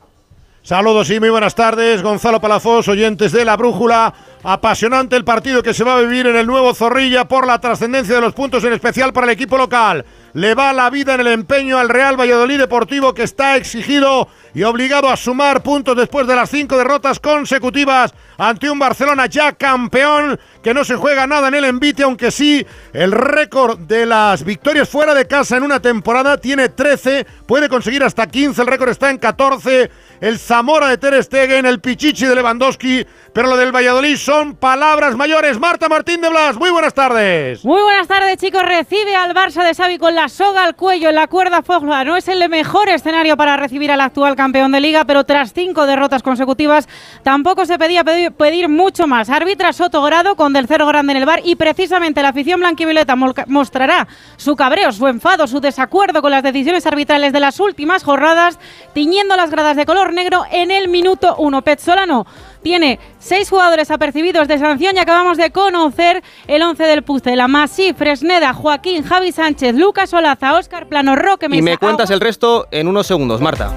Saludos 0.62 1.08
y 1.08 1.18
muy 1.18 1.30
buenas 1.30 1.54
tardes, 1.54 2.02
Gonzalo 2.02 2.42
Palafós, 2.42 2.88
oyentes 2.88 3.32
de 3.32 3.46
la 3.46 3.56
Brújula. 3.56 4.12
Apasionante 4.50 5.14
el 5.14 5.26
partido 5.26 5.62
que 5.62 5.74
se 5.74 5.84
va 5.84 5.96
a 5.96 6.00
vivir 6.00 6.26
en 6.26 6.34
el 6.34 6.46
nuevo 6.46 6.72
Zorrilla 6.72 7.28
por 7.28 7.46
la 7.46 7.60
trascendencia 7.60 8.14
de 8.14 8.22
los 8.22 8.32
puntos, 8.32 8.64
en 8.64 8.72
especial 8.72 9.12
para 9.12 9.26
el 9.26 9.32
equipo 9.34 9.58
local. 9.58 10.06
Le 10.32 10.54
va 10.54 10.72
la 10.72 10.88
vida 10.88 11.12
en 11.12 11.20
el 11.20 11.26
empeño 11.26 11.76
al 11.76 11.90
Real 11.90 12.18
Valladolid 12.18 12.56
Deportivo 12.56 13.12
que 13.12 13.24
está 13.24 13.56
exigido 13.56 14.28
y 14.54 14.62
obligado 14.62 15.10
a 15.10 15.18
sumar 15.18 15.62
puntos 15.62 15.94
después 15.96 16.26
de 16.26 16.34
las 16.34 16.48
cinco 16.48 16.78
derrotas 16.78 17.20
consecutivas 17.20 18.14
ante 18.38 18.70
un 18.70 18.78
Barcelona 18.78 19.26
ya 19.26 19.52
campeón 19.52 20.40
que 20.62 20.72
no 20.72 20.82
se 20.82 20.96
juega 20.96 21.26
nada 21.26 21.48
en 21.48 21.54
el 21.54 21.64
envite, 21.64 22.02
aunque 22.02 22.30
sí 22.30 22.64
el 22.94 23.12
récord 23.12 23.78
de 23.80 24.06
las 24.06 24.44
victorias 24.44 24.88
fuera 24.88 25.12
de 25.12 25.26
casa 25.26 25.58
en 25.58 25.62
una 25.62 25.80
temporada 25.80 26.38
tiene 26.38 26.70
13, 26.70 27.26
puede 27.46 27.68
conseguir 27.68 28.02
hasta 28.02 28.26
15, 28.26 28.62
el 28.62 28.66
récord 28.66 28.88
está 28.88 29.10
en 29.10 29.18
14. 29.18 29.90
El 30.20 30.38
Zamora 30.38 30.88
de 30.88 30.98
Ter 30.98 31.22
Stegen, 31.22 31.64
el 31.64 31.80
Pichichi 31.80 32.26
de 32.26 32.34
Lewandowski, 32.34 33.06
pero 33.38 33.50
lo 33.50 33.56
del 33.56 33.70
Valladolid 33.70 34.16
son 34.16 34.56
palabras 34.56 35.14
mayores. 35.14 35.60
Marta 35.60 35.88
Martín 35.88 36.20
de 36.20 36.28
Blas, 36.28 36.56
muy 36.56 36.70
buenas 36.70 36.92
tardes. 36.92 37.64
Muy 37.64 37.80
buenas 37.80 38.08
tardes, 38.08 38.36
chicos. 38.38 38.64
Recibe 38.64 39.14
al 39.14 39.32
Barça 39.32 39.62
de 39.62 39.76
Xavi 39.76 39.96
con 39.96 40.16
la 40.16 40.28
soga 40.28 40.64
al 40.64 40.74
cuello 40.74 41.08
en 41.10 41.14
la 41.14 41.28
cuerda 41.28 41.62
floja. 41.62 42.02
No 42.02 42.16
es 42.16 42.26
el 42.26 42.48
mejor 42.48 42.88
escenario 42.88 43.36
para 43.36 43.56
recibir 43.56 43.92
al 43.92 44.00
actual 44.00 44.34
campeón 44.34 44.72
de 44.72 44.80
liga, 44.80 45.04
pero 45.04 45.22
tras 45.22 45.52
cinco 45.52 45.86
derrotas 45.86 46.24
consecutivas 46.24 46.88
tampoco 47.22 47.64
se 47.64 47.78
pedía 47.78 48.02
pedir, 48.02 48.68
mucho 48.68 49.06
más. 49.06 49.30
Arbitra 49.30 49.72
Soto 49.72 50.02
Grado 50.02 50.34
con 50.34 50.52
del 50.52 50.66
cero 50.66 50.88
grande 50.88 51.12
en 51.12 51.18
el 51.18 51.24
bar 51.24 51.40
y 51.44 51.54
precisamente 51.54 52.22
la 52.22 52.30
afición 52.30 52.58
blanquivioleta 52.58 53.14
mostrará 53.14 54.08
su 54.36 54.56
cabreo, 54.56 54.90
su 54.90 55.06
enfado, 55.06 55.46
su 55.46 55.60
desacuerdo 55.60 56.22
con 56.22 56.32
las 56.32 56.42
decisiones 56.42 56.86
arbitrales 56.86 57.32
de 57.32 57.38
las 57.38 57.60
últimas 57.60 58.02
jornadas, 58.02 58.58
tiñendo 58.94 59.36
las 59.36 59.52
gradas 59.52 59.76
de 59.76 59.86
color 59.86 60.12
negro 60.12 60.42
en 60.50 60.72
el 60.72 60.88
minuto 60.88 61.36
uno. 61.38 61.62
Petzolano 61.62 62.26
tiene 62.62 62.98
seis 63.18 63.50
jugadores 63.50 63.90
apercibidos 63.90 64.48
de 64.48 64.58
sanción 64.58 64.96
y 64.96 64.98
acabamos 64.98 65.36
de 65.36 65.50
conocer 65.50 66.22
el 66.46 66.62
11 66.62 66.82
del 66.84 67.02
Pucela. 67.02 67.48
Masí, 67.48 67.92
Fresneda, 67.92 68.52
Joaquín, 68.54 69.02
Javi 69.04 69.32
Sánchez, 69.32 69.74
Lucas 69.74 70.12
Olaza, 70.12 70.54
Óscar 70.56 70.88
Plano, 70.88 71.16
Roque 71.16 71.46
Y 71.46 71.48
Mesa. 71.48 71.62
me 71.62 71.78
cuentas 71.78 72.10
el 72.10 72.20
resto 72.20 72.68
en 72.70 72.88
unos 72.88 73.06
segundos, 73.06 73.40
Marta. 73.40 73.72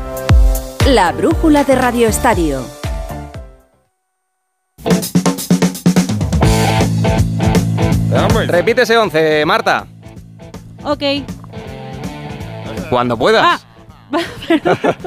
La 0.87 1.11
brújula 1.11 1.63
de 1.63 1.75
Radio 1.75 2.07
Estadio. 2.07 2.63
Repite 8.47 8.81
ese 8.81 8.97
11, 8.97 9.45
Marta. 9.45 9.87
Ok. 10.83 11.03
Cuando 12.89 13.17
puedas. 13.17 13.45
Ah. 13.45 13.59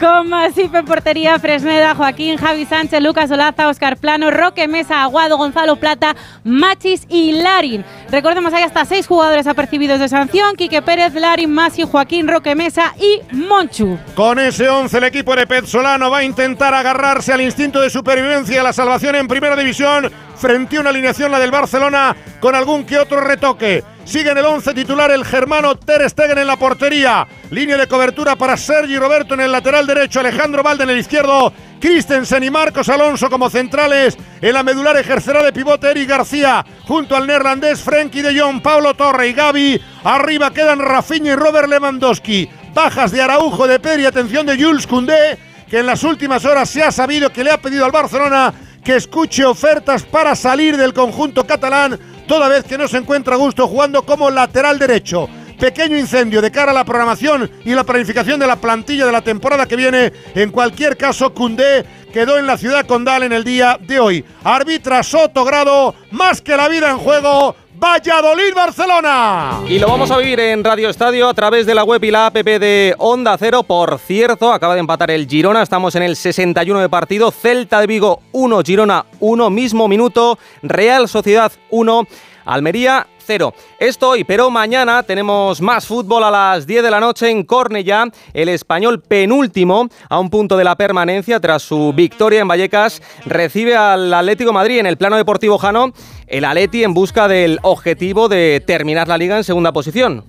Con 0.00 0.28
Masip 0.28 0.74
en 0.74 0.84
portería, 0.84 1.38
Fresneda, 1.38 1.94
Joaquín, 1.94 2.36
Javi 2.36 2.66
Sánchez, 2.66 3.00
Lucas 3.00 3.30
Olaza, 3.30 3.68
Oscar 3.68 3.96
Plano, 3.96 4.30
Roque 4.30 4.68
Mesa, 4.68 5.02
Aguado, 5.02 5.38
Gonzalo 5.38 5.76
Plata, 5.76 6.14
Machis 6.44 7.06
y 7.08 7.32
Larin. 7.32 7.84
Recordemos, 8.10 8.52
hay 8.52 8.62
hasta 8.62 8.84
seis 8.84 9.06
jugadores 9.06 9.46
apercibidos 9.46 9.98
de 9.98 10.08
sanción: 10.08 10.54
Quique 10.56 10.82
Pérez, 10.82 11.14
Larin, 11.14 11.52
Masi, 11.52 11.84
Joaquín, 11.84 12.28
Roque 12.28 12.54
Mesa 12.54 12.94
y 13.00 13.20
Monchu. 13.34 13.98
Con 14.14 14.38
ese 14.38 14.68
11 14.68 14.98
el 14.98 15.04
equipo 15.04 15.34
de 15.34 15.46
Petzolano 15.46 16.10
va 16.10 16.18
a 16.18 16.24
intentar 16.24 16.74
agarrarse 16.74 17.32
al 17.32 17.40
instinto 17.40 17.80
de 17.80 17.88
supervivencia 17.88 18.60
a 18.60 18.64
la 18.64 18.72
salvación 18.72 19.14
en 19.14 19.28
primera 19.28 19.56
división 19.56 20.10
frente 20.36 20.76
a 20.76 20.80
una 20.80 20.90
alineación 20.90 21.32
la 21.32 21.38
del 21.38 21.50
Barcelona 21.50 22.14
con 22.40 22.54
algún 22.54 22.84
que 22.84 22.98
otro 22.98 23.20
retoque. 23.20 23.95
Sigue 24.06 24.30
en 24.30 24.38
el 24.38 24.44
11 24.44 24.72
titular 24.72 25.10
el 25.10 25.24
germano 25.24 25.74
Ter 25.74 26.08
Stegen 26.08 26.38
en 26.38 26.46
la 26.46 26.56
portería. 26.56 27.26
Línea 27.50 27.76
de 27.76 27.88
cobertura 27.88 28.36
para 28.36 28.56
Sergi 28.56 28.96
Roberto 28.96 29.34
en 29.34 29.40
el 29.40 29.50
lateral 29.50 29.84
derecho, 29.84 30.20
Alejandro 30.20 30.62
Valde 30.62 30.84
en 30.84 30.90
el 30.90 30.98
izquierdo, 30.98 31.52
Christensen 31.80 32.44
y 32.44 32.50
Marcos 32.50 32.88
Alonso 32.88 33.28
como 33.28 33.50
centrales. 33.50 34.16
En 34.40 34.54
la 34.54 34.62
medular 34.62 34.96
ejercerá 34.96 35.42
de 35.42 35.52
pivote 35.52 35.90
Eric 35.90 36.08
García 36.08 36.64
junto 36.84 37.16
al 37.16 37.26
neerlandés 37.26 37.80
Frenkie 37.80 38.22
de 38.22 38.40
Jong, 38.40 38.62
Pablo 38.62 38.94
Torre 38.94 39.26
y 39.26 39.32
Gaby. 39.32 39.82
Arriba 40.04 40.52
quedan 40.52 40.78
Rafinha 40.78 41.32
y 41.32 41.36
Robert 41.36 41.68
Lewandowski. 41.68 42.48
Bajas 42.72 43.10
de 43.10 43.22
Araujo, 43.22 43.66
de 43.66 43.80
Pedri, 43.80 44.06
atención 44.06 44.46
de 44.46 44.56
Jules 44.56 44.86
Koundé, 44.86 45.36
que 45.68 45.80
en 45.80 45.86
las 45.86 46.04
últimas 46.04 46.44
horas 46.44 46.70
se 46.70 46.84
ha 46.84 46.92
sabido 46.92 47.30
que 47.30 47.42
le 47.42 47.50
ha 47.50 47.60
pedido 47.60 47.84
al 47.84 47.90
Barcelona 47.90 48.54
que 48.86 48.94
escuche 48.94 49.44
ofertas 49.44 50.04
para 50.04 50.36
salir 50.36 50.76
del 50.76 50.94
conjunto 50.94 51.44
catalán, 51.44 51.98
toda 52.26 52.48
vez 52.48 52.64
que 52.64 52.78
no 52.78 52.88
se 52.88 52.98
encuentra 52.98 53.34
a 53.34 53.38
gusto 53.38 53.66
jugando 53.68 54.02
como 54.02 54.30
lateral 54.30 54.78
derecho. 54.78 55.28
Pequeño 55.58 55.96
incendio 55.96 56.42
de 56.42 56.50
cara 56.50 56.72
a 56.72 56.74
la 56.74 56.84
programación 56.84 57.50
y 57.64 57.74
la 57.74 57.84
planificación 57.84 58.38
de 58.38 58.46
la 58.46 58.56
plantilla 58.56 59.06
de 59.06 59.12
la 59.12 59.22
temporada 59.22 59.66
que 59.66 59.76
viene. 59.76 60.12
En 60.34 60.50
cualquier 60.50 60.98
caso, 60.98 61.32
Cundé 61.32 61.84
quedó 62.12 62.38
en 62.38 62.46
la 62.46 62.58
ciudad 62.58 62.86
condal 62.86 63.22
en 63.22 63.32
el 63.32 63.42
día 63.42 63.78
de 63.80 63.98
hoy. 63.98 64.24
Arbitra 64.44 65.02
Soto 65.02 65.44
Grado, 65.44 65.94
más 66.10 66.42
que 66.42 66.56
la 66.56 66.68
vida 66.68 66.90
en 66.90 66.98
juego, 66.98 67.56
Valladolid-Barcelona. 67.78 69.60
Y 69.68 69.78
lo 69.78 69.88
vamos 69.88 70.10
a 70.10 70.16
vivir 70.16 70.40
en 70.40 70.64
Radio 70.64 70.88
Estadio 70.88 71.28
a 71.28 71.34
través 71.34 71.66
de 71.66 71.74
la 71.74 71.84
web 71.84 72.02
y 72.02 72.10
la 72.10 72.26
app 72.26 72.34
de 72.34 72.94
Onda 72.98 73.36
Cero. 73.38 73.62
Por 73.62 73.98
cierto, 73.98 74.50
acaba 74.52 74.74
de 74.74 74.80
empatar 74.80 75.10
el 75.10 75.28
Girona. 75.28 75.62
Estamos 75.62 75.94
en 75.94 76.02
el 76.02 76.16
61 76.16 76.80
de 76.80 76.88
partido. 76.88 77.30
Celta 77.30 77.80
de 77.80 77.86
Vigo 77.86 78.22
1, 78.32 78.62
Girona 78.64 79.04
1, 79.20 79.50
mismo 79.50 79.88
minuto. 79.88 80.38
Real 80.62 81.06
Sociedad 81.08 81.52
1, 81.70 82.06
Almería 82.46 83.06
0. 83.26 83.52
Esto 83.78 84.10
hoy, 84.10 84.24
pero 84.24 84.50
mañana 84.50 85.02
tenemos 85.02 85.60
más 85.60 85.86
fútbol 85.86 86.24
a 86.24 86.30
las 86.30 86.66
10 86.66 86.82
de 86.82 86.90
la 86.90 87.00
noche 87.00 87.30
en 87.30 87.44
Cornellá. 87.44 88.04
El 88.32 88.48
español 88.48 89.02
penúltimo 89.02 89.88
a 90.08 90.18
un 90.18 90.30
punto 90.30 90.56
de 90.56 90.64
la 90.64 90.76
permanencia 90.76 91.40
tras 91.40 91.62
su 91.62 91.92
victoria 91.92 92.40
en 92.40 92.48
Vallecas 92.48 93.02
recibe 93.24 93.76
al 93.76 94.12
Atlético 94.14 94.52
Madrid 94.52 94.78
en 94.78 94.86
el 94.86 94.96
plano 94.96 95.16
deportivo 95.16 95.58
Jano. 95.58 95.92
El 96.26 96.44
Atleti 96.44 96.84
en 96.84 96.94
busca 96.94 97.28
del 97.28 97.58
objetivo 97.62 98.28
de 98.28 98.62
terminar 98.64 99.08
la 99.08 99.18
liga 99.18 99.36
en 99.36 99.44
segunda 99.44 99.72
posición. 99.72 100.24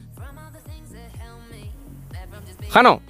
Jano. 2.70 3.02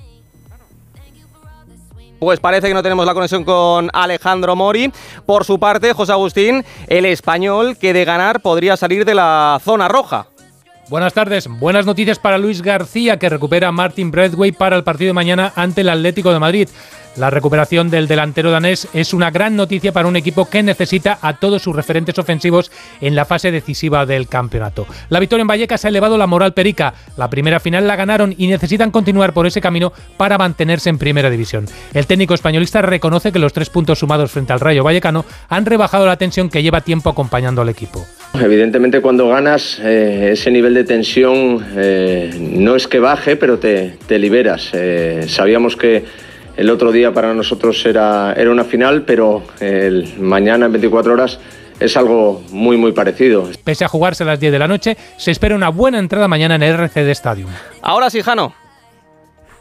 Pues 2.20 2.40
parece 2.40 2.68
que 2.68 2.74
no 2.74 2.82
tenemos 2.82 3.06
la 3.06 3.14
conexión 3.14 3.44
con 3.44 3.90
Alejandro 3.94 4.56
Mori. 4.56 4.92
Por 5.26 5.46
su 5.46 5.60
parte, 5.60 5.94
José 5.94 6.14
Agustín, 6.14 6.66
el 6.88 7.06
español 7.06 7.78
que 7.78 7.94
de 7.94 8.06
ganar 8.06 8.42
podría 8.42 8.76
salir 8.78 9.06
de 9.06 9.14
la 9.16 9.60
zona 9.64 9.88
roja. 9.88 10.28
Buenas 10.90 11.14
tardes. 11.14 11.48
Buenas 11.48 11.86
noticias 11.86 12.18
para 12.18 12.38
Luis 12.38 12.62
García, 12.62 13.20
que 13.20 13.28
recupera 13.28 13.68
a 13.68 13.72
Martin 13.74 14.10
Bradway 14.10 14.54
para 14.54 14.78
el 14.78 14.86
partido 14.86 15.10
de 15.10 15.14
mañana 15.14 15.52
ante 15.56 15.82
el 15.82 15.90
Atlético 15.90 16.32
de 16.32 16.40
Madrid. 16.40 16.70
La 17.18 17.32
recuperación 17.32 17.90
del 17.90 18.08
delantero 18.08 18.52
danés 18.52 18.88
es 18.94 19.12
una 19.12 19.32
gran 19.32 19.56
noticia 19.56 19.92
para 19.92 20.08
un 20.08 20.16
equipo 20.16 20.48
que 20.48 20.62
necesita 20.62 21.18
a 21.20 21.34
todos 21.34 21.64
sus 21.64 21.76
referentes 21.76 22.20
ofensivos 22.20 22.72
en 23.02 23.16
la 23.16 23.26
fase 23.26 23.50
decisiva 23.50 24.06
del 24.06 24.28
campeonato. 24.28 24.86
La 25.10 25.20
victoria 25.20 25.42
en 25.42 25.48
Vallecas 25.48 25.84
ha 25.84 25.88
elevado 25.88 26.20
la 26.20 26.28
moral 26.28 26.54
perica. 26.54 26.94
La 27.18 27.28
primera 27.28 27.60
final 27.60 27.88
la 27.88 27.96
ganaron 27.96 28.36
y 28.38 28.46
necesitan 28.46 28.92
continuar 28.92 29.34
por 29.34 29.48
ese 29.48 29.62
camino 29.62 29.92
para 30.16 30.38
mantenerse 30.38 30.92
en 30.92 31.00
primera 31.00 31.32
división. 31.32 31.66
El 31.92 32.06
técnico 32.06 32.36
españolista 32.36 32.84
reconoce 32.84 33.32
que 33.32 33.40
los 33.40 33.52
tres 33.52 33.72
puntos 33.72 33.98
sumados 33.98 34.30
frente 34.30 34.54
al 34.54 34.60
Rayo 34.60 34.84
Vallecano 34.84 35.26
han 35.50 35.66
rebajado 35.66 36.06
la 36.06 36.18
tensión 36.18 36.50
que 36.50 36.62
lleva 36.62 36.82
tiempo 36.82 37.10
acompañando 37.10 37.64
al 37.64 37.70
equipo. 37.70 38.06
Evidentemente 38.36 39.02
cuando 39.02 39.28
ganas 39.30 39.80
eh, 39.82 40.30
ese 40.34 40.52
nivel 40.52 40.76
de 40.76 40.84
tensión 40.84 41.66
eh, 41.76 42.30
no 42.40 42.76
es 42.76 42.88
que 42.88 43.00
baje, 43.00 43.38
pero 43.38 43.58
te, 43.58 43.98
te 44.06 44.20
liberas. 44.20 44.70
Eh, 44.74 45.26
sabíamos 45.28 45.76
que 45.76 46.28
el 46.58 46.70
otro 46.70 46.92
día 46.92 47.14
para 47.14 47.34
nosotros 47.34 47.86
era, 47.86 48.34
era 48.34 48.52
una 48.52 48.64
final, 48.64 49.04
pero 49.04 49.44
el 49.60 50.20
mañana 50.20 50.66
en 50.66 50.74
24 50.74 51.14
horas 51.14 51.40
es 51.80 51.96
algo 51.96 52.42
muy 52.52 52.76
muy 52.78 52.92
parecido. 52.92 53.48
Pese 53.64 53.86
a 53.86 53.88
jugarse 53.88 54.24
a 54.24 54.28
las 54.28 54.40
10 54.40 54.52
de 54.52 54.60
la 54.60 54.68
noche, 54.68 54.98
se 55.18 55.32
espera 55.32 55.56
una 55.56 55.70
buena 55.70 56.00
entrada 56.00 56.28
mañana 56.28 56.56
en 56.56 56.64
el 56.64 56.74
RCD 56.74 57.10
Stadium. 57.12 57.50
Ahora 57.82 58.10
sí, 58.10 58.22
Jano. 58.22 58.67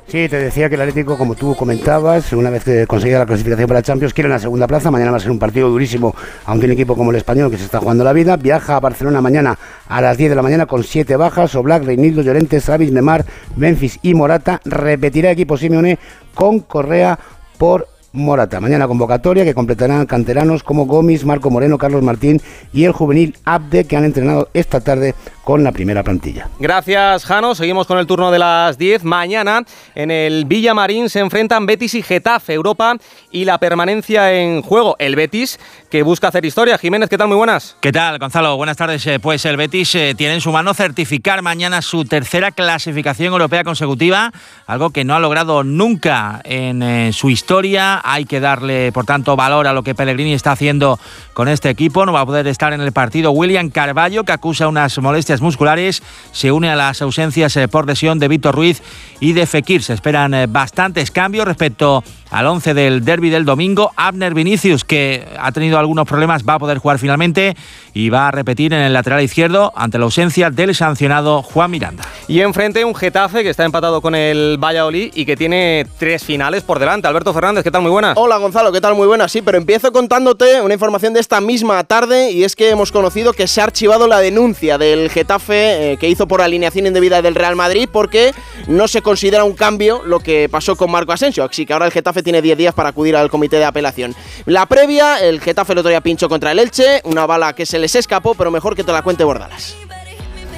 Sí, 0.09 0.29
te 0.29 0.39
decía 0.39 0.69
que 0.69 0.77
el 0.77 0.83
Atlético, 0.83 1.19
como 1.19 1.35
tú 1.35 1.57
comentabas, 1.57 2.33
una 2.33 2.49
vez 2.49 2.63
que 2.63 2.87
consiga 2.87 3.19
la 3.19 3.27
clasificación 3.27 3.67
para 3.67 3.83
Champions, 3.83 4.15
quiere 4.15 4.31
la 4.31 4.39
segunda 4.39 4.69
plaza. 4.69 4.89
Mañana 4.89 5.11
va 5.11 5.17
a 5.17 5.21
ser 5.21 5.33
un 5.33 5.41
partido 5.41 5.69
durísimo, 5.69 6.15
aunque 6.45 6.67
un 6.67 6.73
equipo 6.73 6.97
como 6.97 7.11
el 7.11 7.17
español 7.17 7.51
que 7.51 7.59
se 7.59 7.65
está 7.65 7.81
jugando 7.81 8.05
la 8.05 8.13
vida. 8.13 8.37
Viaja 8.37 8.77
a 8.77 8.81
Barcelona 8.81 9.21
mañana 9.21 9.59
a 9.89 10.01
las 10.01 10.17
10 10.17 10.31
de 10.31 10.37
la 10.37 10.43
mañana 10.43 10.67
con 10.67 10.85
7 10.85 11.17
bajas. 11.17 11.57
Oblak, 11.57 11.83
Reinildo, 11.83 12.23
Llorente, 12.23 12.61
Savic, 12.61 12.93
Memar, 12.93 13.25
Memphis 13.57 13.99
y 14.01 14.15
Morata. 14.15 14.61
Repetirá 14.65 15.33
equipo 15.33 15.57
Simeone 15.57 15.99
con 16.37 16.61
Correa 16.61 17.19
por 17.59 17.89
Morata. 18.13 18.61
Mañana 18.61 18.87
convocatoria 18.87 19.45
que 19.45 19.55
completarán 19.55 20.07
canteranos 20.07 20.63
como 20.63 20.87
Gómez, 20.87 21.25
Marco 21.25 21.51
Moreno, 21.51 21.79
Carlos 21.79 22.03
Martín 22.03 22.41
y 22.73 22.85
el 22.85 22.93
juvenil 22.93 23.37
Abde 23.45 23.85
que 23.85 23.97
han 23.97 24.05
entrenado 24.05 24.49
esta 24.55 24.81
tarde 24.81 25.15
con 25.47 25.63
la 25.63 25.71
primera 25.71 26.03
plantilla. 26.03 26.49
Gracias, 26.59 27.25
Jano. 27.25 27.55
Seguimos 27.55 27.87
con 27.87 27.99
el 27.99 28.07
turno 28.09 28.33
de 28.33 28.41
las 28.41 28.79
10. 28.79 29.05
Mañana 29.05 29.63
en 29.95 30.11
el 30.11 30.45
Villamarín 30.45 31.09
se 31.09 31.21
enfrentan 31.21 31.67
Betis 31.67 31.95
y 31.95 32.03
Getafe, 32.03 32.53
Europa 32.53 32.97
y 33.31 33.45
la 33.45 33.57
permanencia 33.59 34.33
en 34.33 34.63
juego. 34.63 34.97
El 34.99 35.15
Betis 35.15 35.61
que 35.89 36.03
busca 36.03 36.27
hacer 36.27 36.45
historia. 36.45 36.77
Jiménez, 36.79 37.09
¿qué 37.09 37.17
tal? 37.17 37.29
Muy 37.29 37.37
buenas. 37.37 37.77
¿Qué 37.81 37.93
tal, 37.93 38.19
Gonzalo? 38.19 38.57
Buenas 38.57 38.77
tardes. 38.77 39.07
Eh, 39.07 39.21
Pues 39.21 39.45
el 39.45 39.57
Betis 39.57 39.95
eh, 39.95 40.15
tiene 40.17 40.35
en 40.35 40.41
su 40.41 40.51
mano 40.51 40.75
certificar 40.75 41.43
mañana 41.43 41.81
su 41.81 42.05
tercera 42.05 42.51
clasificación 42.51 43.33
europea 43.33 43.63
consecutiva, 43.63 44.33
algo 44.67 44.91
que 44.91 45.05
no 45.05 45.15
ha 45.15 45.21
logrado 45.21 45.63
nunca 45.63 46.41
en 46.43 46.83
eh, 46.83 47.13
su 47.13 47.31
historia. 47.31 48.01
Hay 48.03 48.25
que 48.25 48.41
darle, 48.41 48.91
por 48.91 49.05
tanto, 49.05 49.37
valor 49.37 49.69
a 49.69 49.73
lo 49.73 49.85
que 49.85 49.95
Pellegrini 49.95 50.33
está 50.33 50.51
haciendo 50.51 50.99
con 51.35 51.47
este 51.47 51.71
equipo. 51.71 52.05
No 52.05 52.13
va 52.13 52.23
a 52.23 52.27
poder 52.27 52.49
estar 52.49 52.73
en 52.73 52.81
el 52.81 52.91
partido 52.91 53.31
William 53.31 53.71
Carballo, 53.71 54.25
que 54.25 54.33
acusa 54.33 54.67
unas 54.67 54.99
molestias 54.99 55.36
musculares. 55.41 56.03
Se 56.33 56.53
une 56.53 56.71
a 56.71 56.77
las 56.77 57.03
ausencias 57.03 57.57
eh, 57.57 57.69
por 57.69 57.87
lesión 57.87 58.19
de 58.19 58.29
Víctor 58.29 58.55
Ruiz 58.55 58.83
y 59.21 59.33
de 59.33 59.47
Fekir. 59.47 59.83
Se 59.83 59.93
esperan 59.95 60.35
eh, 60.35 60.47
bastantes 60.47 61.11
cambios 61.11 61.47
respecto 61.47 62.05
al 62.31 62.47
11 62.47 62.75
del 62.75 63.05
derby 63.05 63.31
del 63.31 63.45
domingo. 63.45 63.93
Abner 63.97 64.35
Vinicius, 64.35 64.85
que 64.85 65.27
ha 65.39 65.53
tenido 65.53 65.79
algunos 65.79 66.07
problemas, 66.07 66.45
va 66.45 66.55
a 66.55 66.59
poder 66.59 66.79
jugar 66.79 66.99
finalmente 66.99 67.57
y 67.97 68.11
va 68.11 68.29
a 68.29 68.31
repetir 68.31 68.75
en 68.75 68.81
el 68.81 68.93
lateral 68.93 69.23
izquierdo 69.23 69.73
ante 69.75 69.97
la 69.97 70.05
ausencia 70.05 70.51
del 70.51 70.75
sancionado 70.75 71.41
Juan 71.41 71.71
Miranda. 71.71 72.05
Y 72.29 72.43
enfrente 72.43 72.85
un 72.85 72.95
Getafe 72.95 73.43
que 73.43 73.49
está 73.49 73.65
empatado 73.65 74.03
con 74.03 74.15
el 74.15 74.59
Valladolid 74.63 75.13
y 75.15 75.25
que 75.25 75.35
tiene 75.35 75.87
tres 75.99 76.23
finales 76.23 76.63
por 76.63 76.79
delante. 76.79 77.09
Alberto 77.09 77.33
Fernández, 77.33 77.65
¿qué 77.65 77.71
tal? 77.71 77.81
Muy 77.81 77.91
buenas. 77.91 78.13
Hola 78.19 78.37
Gonzalo, 78.37 78.71
¿qué 78.71 78.83
tal? 78.83 78.95
Muy 78.97 79.07
buenas. 79.07 79.33
Sí, 79.33 79.41
pero 79.41 79.57
empiezo 79.57 79.93
contándote 79.93 80.61
una 80.61 80.75
información 80.75 81.15
de 81.15 81.21
esta 81.21 81.41
misma 81.41 81.83
tarde 81.85 82.33
y 82.33 82.45
es 82.45 82.55
que 82.55 82.69
hemos 82.69 82.93
conocido 82.93 83.33
que 83.33 83.47
se 83.47 83.63
ha 83.63 83.65
archivado 83.65 84.07
la 84.07 84.19
denuncia 84.19 84.77
del 84.77 85.09
Getafe 85.09 85.93
eh, 85.93 85.97
que 85.97 86.11
hizo 86.11 86.29
por 86.29 86.43
alineación 86.43 86.87
indebida 86.87 87.23
del 87.23 87.35
Real 87.35 87.57
Madrid 87.57 87.89
porque 87.91 88.35
no 88.67 88.89
se 88.89 89.01
considera 89.01 89.43
un 89.45 89.55
cambio 89.55 90.03
lo 90.05 90.21
que 90.21 90.51
pasó 90.51 90.77
con 90.77 90.91
Marco 90.91 91.13
Asensio. 91.13 91.45
Así 91.45 91.65
que 91.65 91.73
ahora 91.73 91.87
el 91.87 91.93
Getafe 91.93 92.23
tiene 92.23 92.43
10 92.43 92.59
días 92.59 92.75
para 92.75 92.91
acudir 92.91 93.17
al 93.17 93.31
comité 93.31 93.57
de 93.57 93.65
apelación. 93.65 94.15
La 94.45 94.67
previa, 94.67 95.19
el 95.21 95.41
Getafe 95.41 95.73
el 95.73 95.79
otro 95.79 95.89
día 95.89 96.03
pinchó 96.03 96.29
contra 96.29 96.53
el 96.53 96.59
Elche, 96.59 97.01
una 97.05 97.25
bala 97.25 97.55
que 97.55 97.65
se 97.65 97.86
les 97.87 97.95
escapó, 97.95 98.35
pero 98.35 98.51
mejor 98.51 98.75
que 98.75 98.83
te 98.83 98.91
la 98.91 99.03
cuente 99.03 99.23
Bordalas. 99.23 99.77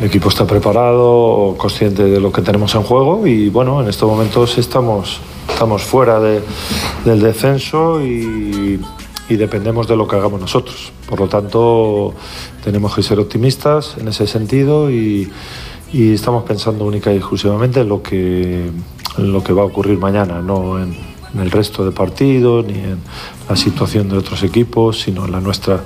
El 0.00 0.06
equipo 0.06 0.30
está 0.30 0.46
preparado, 0.46 1.56
consciente 1.58 2.04
de 2.04 2.20
lo 2.20 2.32
que 2.32 2.40
tenemos 2.40 2.74
en 2.74 2.82
juego 2.84 3.26
y 3.26 3.50
bueno, 3.50 3.82
en 3.82 3.88
estos 3.88 4.08
momentos 4.08 4.56
estamos, 4.56 5.20
estamos 5.46 5.82
fuera 5.82 6.18
de- 6.20 6.40
del 7.04 7.20
descenso 7.20 8.00
y, 8.00 8.80
y 9.28 9.36
dependemos 9.36 9.86
de 9.86 9.96
lo 9.96 10.08
que 10.08 10.16
hagamos 10.16 10.40
nosotros. 10.40 10.90
Por 11.06 11.20
lo 11.20 11.28
tanto, 11.28 12.14
tenemos 12.64 12.94
que 12.94 13.02
ser 13.02 13.18
optimistas 13.20 13.96
en 14.00 14.08
ese 14.08 14.26
sentido 14.26 14.90
y, 14.90 15.30
y 15.92 16.14
estamos 16.14 16.44
pensando 16.44 16.86
única 16.86 17.12
y 17.12 17.16
exclusivamente 17.18 17.80
en 17.80 17.88
lo 17.90 18.02
que, 18.02 18.70
en 19.18 19.32
lo 19.32 19.44
que 19.44 19.52
va 19.52 19.62
a 19.62 19.66
ocurrir 19.66 19.98
mañana, 19.98 20.40
no 20.40 20.80
en, 20.82 20.96
en 21.34 21.40
el 21.40 21.50
resto 21.50 21.84
de 21.84 21.92
partidos 21.92 22.64
ni 22.66 22.74
en 22.74 22.98
la 23.48 23.56
situación 23.56 24.08
de 24.08 24.18
otros 24.18 24.42
equipos, 24.42 25.00
sino 25.00 25.24
en 25.24 25.32
la 25.32 25.40
nuestra 25.40 25.82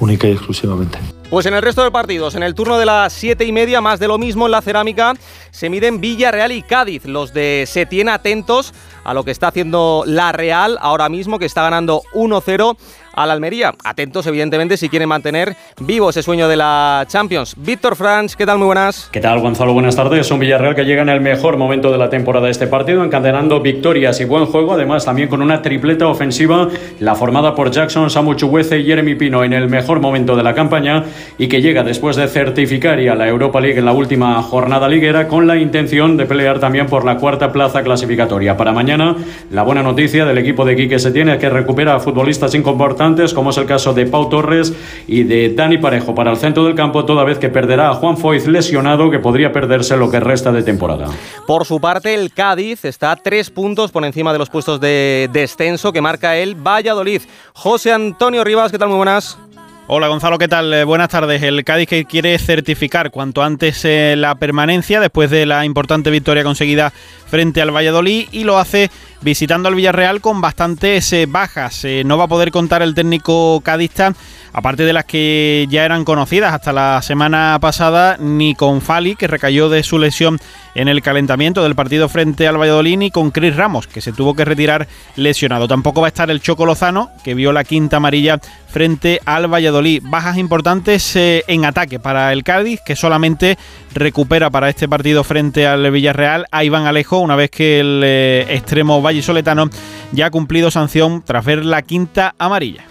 única 0.00 0.28
y 0.28 0.32
exclusivamente. 0.32 0.98
Pues 1.30 1.46
en 1.46 1.54
el 1.54 1.62
resto 1.62 1.82
de 1.82 1.90
partidos, 1.90 2.34
en 2.36 2.42
el 2.42 2.54
turno 2.54 2.78
de 2.78 2.86
las 2.86 3.12
7 3.12 3.44
y 3.44 3.50
media, 3.50 3.80
más 3.80 3.98
de 3.98 4.06
lo 4.06 4.18
mismo 4.18 4.46
en 4.46 4.52
la 4.52 4.62
cerámica, 4.62 5.14
se 5.50 5.68
miden 5.68 6.00
Villarreal 6.00 6.52
y 6.52 6.62
Cádiz. 6.62 7.06
Los 7.06 7.32
de 7.32 7.64
Setién 7.66 8.08
atentos 8.08 8.72
a 9.04 9.14
lo 9.14 9.24
que 9.24 9.30
está 9.30 9.48
haciendo 9.48 10.04
la 10.06 10.32
Real 10.32 10.78
ahora 10.80 11.08
mismo, 11.08 11.38
que 11.38 11.46
está 11.46 11.62
ganando 11.62 12.02
1-0 12.14 12.76
al 13.14 13.30
Almería. 13.30 13.72
Atentos, 13.84 14.26
evidentemente, 14.26 14.76
si 14.76 14.88
quieren 14.88 15.08
mantener 15.08 15.56
vivo 15.80 16.10
ese 16.10 16.22
sueño 16.22 16.48
de 16.48 16.56
la 16.56 17.04
Champions. 17.08 17.54
Víctor 17.56 17.96
Franch, 17.96 18.34
¿qué 18.34 18.46
tal? 18.46 18.58
Muy 18.58 18.66
buenas. 18.66 19.08
¿Qué 19.12 19.20
tal, 19.20 19.40
Gonzalo? 19.40 19.72
Buenas 19.72 19.94
tardes. 19.94 20.30
Un 20.30 20.40
Villarreal 20.40 20.74
que 20.74 20.84
llega 20.84 21.02
en 21.02 21.08
el 21.08 21.20
mejor 21.20 21.56
momento 21.56 21.92
de 21.92 21.98
la 21.98 22.10
temporada 22.10 22.46
de 22.46 22.52
este 22.52 22.66
partido, 22.66 23.04
encadenando 23.04 23.60
victorias 23.60 24.20
y 24.20 24.24
buen 24.24 24.46
juego, 24.46 24.72
además 24.72 25.04
también 25.04 25.28
con 25.28 25.42
una 25.42 25.62
tripleta 25.62 26.08
ofensiva, 26.08 26.68
la 26.98 27.14
formada 27.14 27.54
por 27.54 27.70
Jackson, 27.70 28.10
Samu 28.10 28.34
Chuguece 28.34 28.78
y 28.78 28.86
Jeremy 28.86 29.14
Pino 29.14 29.44
en 29.44 29.52
el 29.52 29.68
mejor 29.68 30.00
momento 30.00 30.34
de 30.34 30.42
la 30.42 30.54
campaña 30.54 31.04
y 31.38 31.48
que 31.48 31.60
llega 31.60 31.82
después 31.82 32.16
de 32.16 32.28
certificar 32.28 33.00
y 33.00 33.08
a 33.08 33.14
la 33.14 33.28
Europa 33.28 33.60
League 33.60 33.78
en 33.78 33.84
la 33.84 33.92
última 33.92 34.42
jornada 34.42 34.88
liguera 34.88 35.28
con 35.28 35.46
la 35.46 35.56
intención 35.56 36.16
de 36.16 36.26
pelear 36.26 36.58
también 36.58 36.86
por 36.86 37.04
la 37.04 37.16
cuarta 37.16 37.52
plaza 37.52 37.82
clasificatoria. 37.82 38.56
Para 38.56 38.72
mañana, 38.72 39.16
la 39.50 39.62
buena 39.62 39.82
noticia 39.82 40.24
del 40.24 40.38
equipo 40.38 40.64
de 40.64 40.76
Quique 40.76 40.98
se 40.98 41.10
tiene 41.10 41.38
que 41.38 41.50
recupera 41.50 41.94
a 41.94 42.00
futbolistas 42.00 42.54
inconfortantes, 42.54 43.34
como 43.34 43.50
es 43.50 43.58
el 43.58 43.66
caso 43.66 43.92
de 43.92 44.06
Pau 44.06 44.28
Torres 44.28 44.72
y 45.06 45.24
de 45.24 45.54
Dani 45.54 45.78
Parejo 45.78 46.14
para 46.14 46.30
el 46.30 46.36
centro 46.36 46.64
del 46.64 46.74
campo, 46.74 47.04
toda 47.04 47.24
vez 47.24 47.38
que 47.38 47.48
perderá 47.48 47.90
a 47.90 47.94
Juan 47.94 48.16
Foyz 48.16 48.46
lesionado, 48.46 49.10
que 49.10 49.18
podría 49.18 49.52
perderse 49.52 49.96
lo 49.96 50.10
que 50.10 50.20
resta 50.20 50.52
de 50.52 50.62
temporada. 50.62 51.08
Por 51.46 51.64
su 51.64 51.80
parte, 51.80 52.14
el 52.14 52.32
Cádiz 52.32 52.84
está 52.84 53.16
tres 53.16 53.50
puntos 53.50 53.90
por 53.90 54.04
encima 54.04 54.32
de 54.32 54.38
los 54.38 54.50
puestos 54.50 54.80
de 54.80 55.28
descenso 55.32 55.92
que 55.92 56.00
marca 56.00 56.36
el 56.36 56.54
Valladolid. 56.54 57.22
José 57.52 57.92
Antonio 57.92 58.44
Rivas, 58.44 58.72
¿qué 58.72 58.78
tal? 58.78 58.88
Muy 58.88 58.96
buenas. 58.96 59.38
Hola 59.86 60.08
Gonzalo, 60.08 60.38
¿qué 60.38 60.48
tal? 60.48 60.72
Eh, 60.72 60.84
buenas 60.84 61.10
tardes. 61.10 61.42
El 61.42 61.62
Cádiz 61.62 61.86
que 61.86 62.06
quiere 62.06 62.38
certificar 62.38 63.10
cuanto 63.10 63.42
antes 63.42 63.84
eh, 63.84 64.14
la 64.16 64.34
permanencia 64.34 64.98
después 64.98 65.28
de 65.28 65.44
la 65.44 65.66
importante 65.66 66.10
victoria 66.10 66.42
conseguida 66.42 66.90
frente 67.26 67.60
al 67.60 67.70
Valladolid 67.70 68.28
y 68.32 68.44
lo 68.44 68.56
hace 68.56 68.90
visitando 69.20 69.68
al 69.68 69.74
Villarreal 69.74 70.22
con 70.22 70.40
bastantes 70.40 71.12
eh, 71.12 71.26
bajas. 71.28 71.84
no 72.06 72.16
va 72.16 72.24
a 72.24 72.28
poder 72.28 72.50
contar 72.50 72.80
el 72.80 72.94
técnico 72.94 73.60
cadista, 73.60 74.14
aparte 74.54 74.84
de 74.84 74.94
las 74.94 75.04
que 75.04 75.66
ya 75.68 75.84
eran 75.84 76.06
conocidas 76.06 76.54
hasta 76.54 76.72
la 76.72 77.02
semana 77.02 77.58
pasada, 77.60 78.16
ni 78.18 78.54
con 78.54 78.80
Fali, 78.80 79.16
que 79.16 79.26
recayó 79.26 79.68
de 79.68 79.82
su 79.82 79.98
lesión 79.98 80.38
en 80.74 80.88
el 80.88 81.02
calentamiento 81.02 81.62
del 81.62 81.74
partido 81.74 82.08
frente 82.08 82.46
al 82.48 82.60
Valladolid, 82.60 82.98
ni 82.98 83.10
con 83.10 83.30
Chris 83.30 83.56
Ramos, 83.56 83.86
que 83.86 84.00
se 84.00 84.12
tuvo 84.12 84.34
que 84.34 84.44
retirar 84.44 84.88
lesionado. 85.16 85.68
Tampoco 85.68 86.00
va 86.00 86.06
a 86.06 86.08
estar 86.08 86.30
el 86.30 86.40
Choco 86.40 86.66
Lozano, 86.66 87.10
que 87.22 87.34
vio 87.34 87.52
la 87.52 87.64
quinta 87.64 87.98
amarilla 87.98 88.40
frente 88.68 89.20
al 89.24 89.52
Valladolid. 89.52 90.02
Bajas 90.04 90.36
importantes 90.36 91.14
eh, 91.16 91.44
en 91.46 91.64
ataque 91.64 91.98
para 92.00 92.32
el 92.32 92.42
Cádiz, 92.42 92.80
que 92.84 92.96
solamente 92.96 93.56
recupera 93.94 94.50
para 94.50 94.68
este 94.68 94.88
partido 94.88 95.24
frente 95.24 95.66
al 95.66 95.90
Villarreal 95.90 96.46
a 96.50 96.64
Iván 96.64 96.86
Alejo, 96.86 97.18
una 97.18 97.36
vez 97.36 97.50
que 97.50 97.80
el 97.80 98.02
eh, 98.04 98.46
extremo 98.48 99.00
vallisoletano 99.00 99.70
ya 100.12 100.26
ha 100.26 100.30
cumplido 100.30 100.70
sanción 100.70 101.22
tras 101.24 101.44
ver 101.44 101.64
la 101.64 101.82
quinta 101.82 102.34
amarilla. 102.38 102.84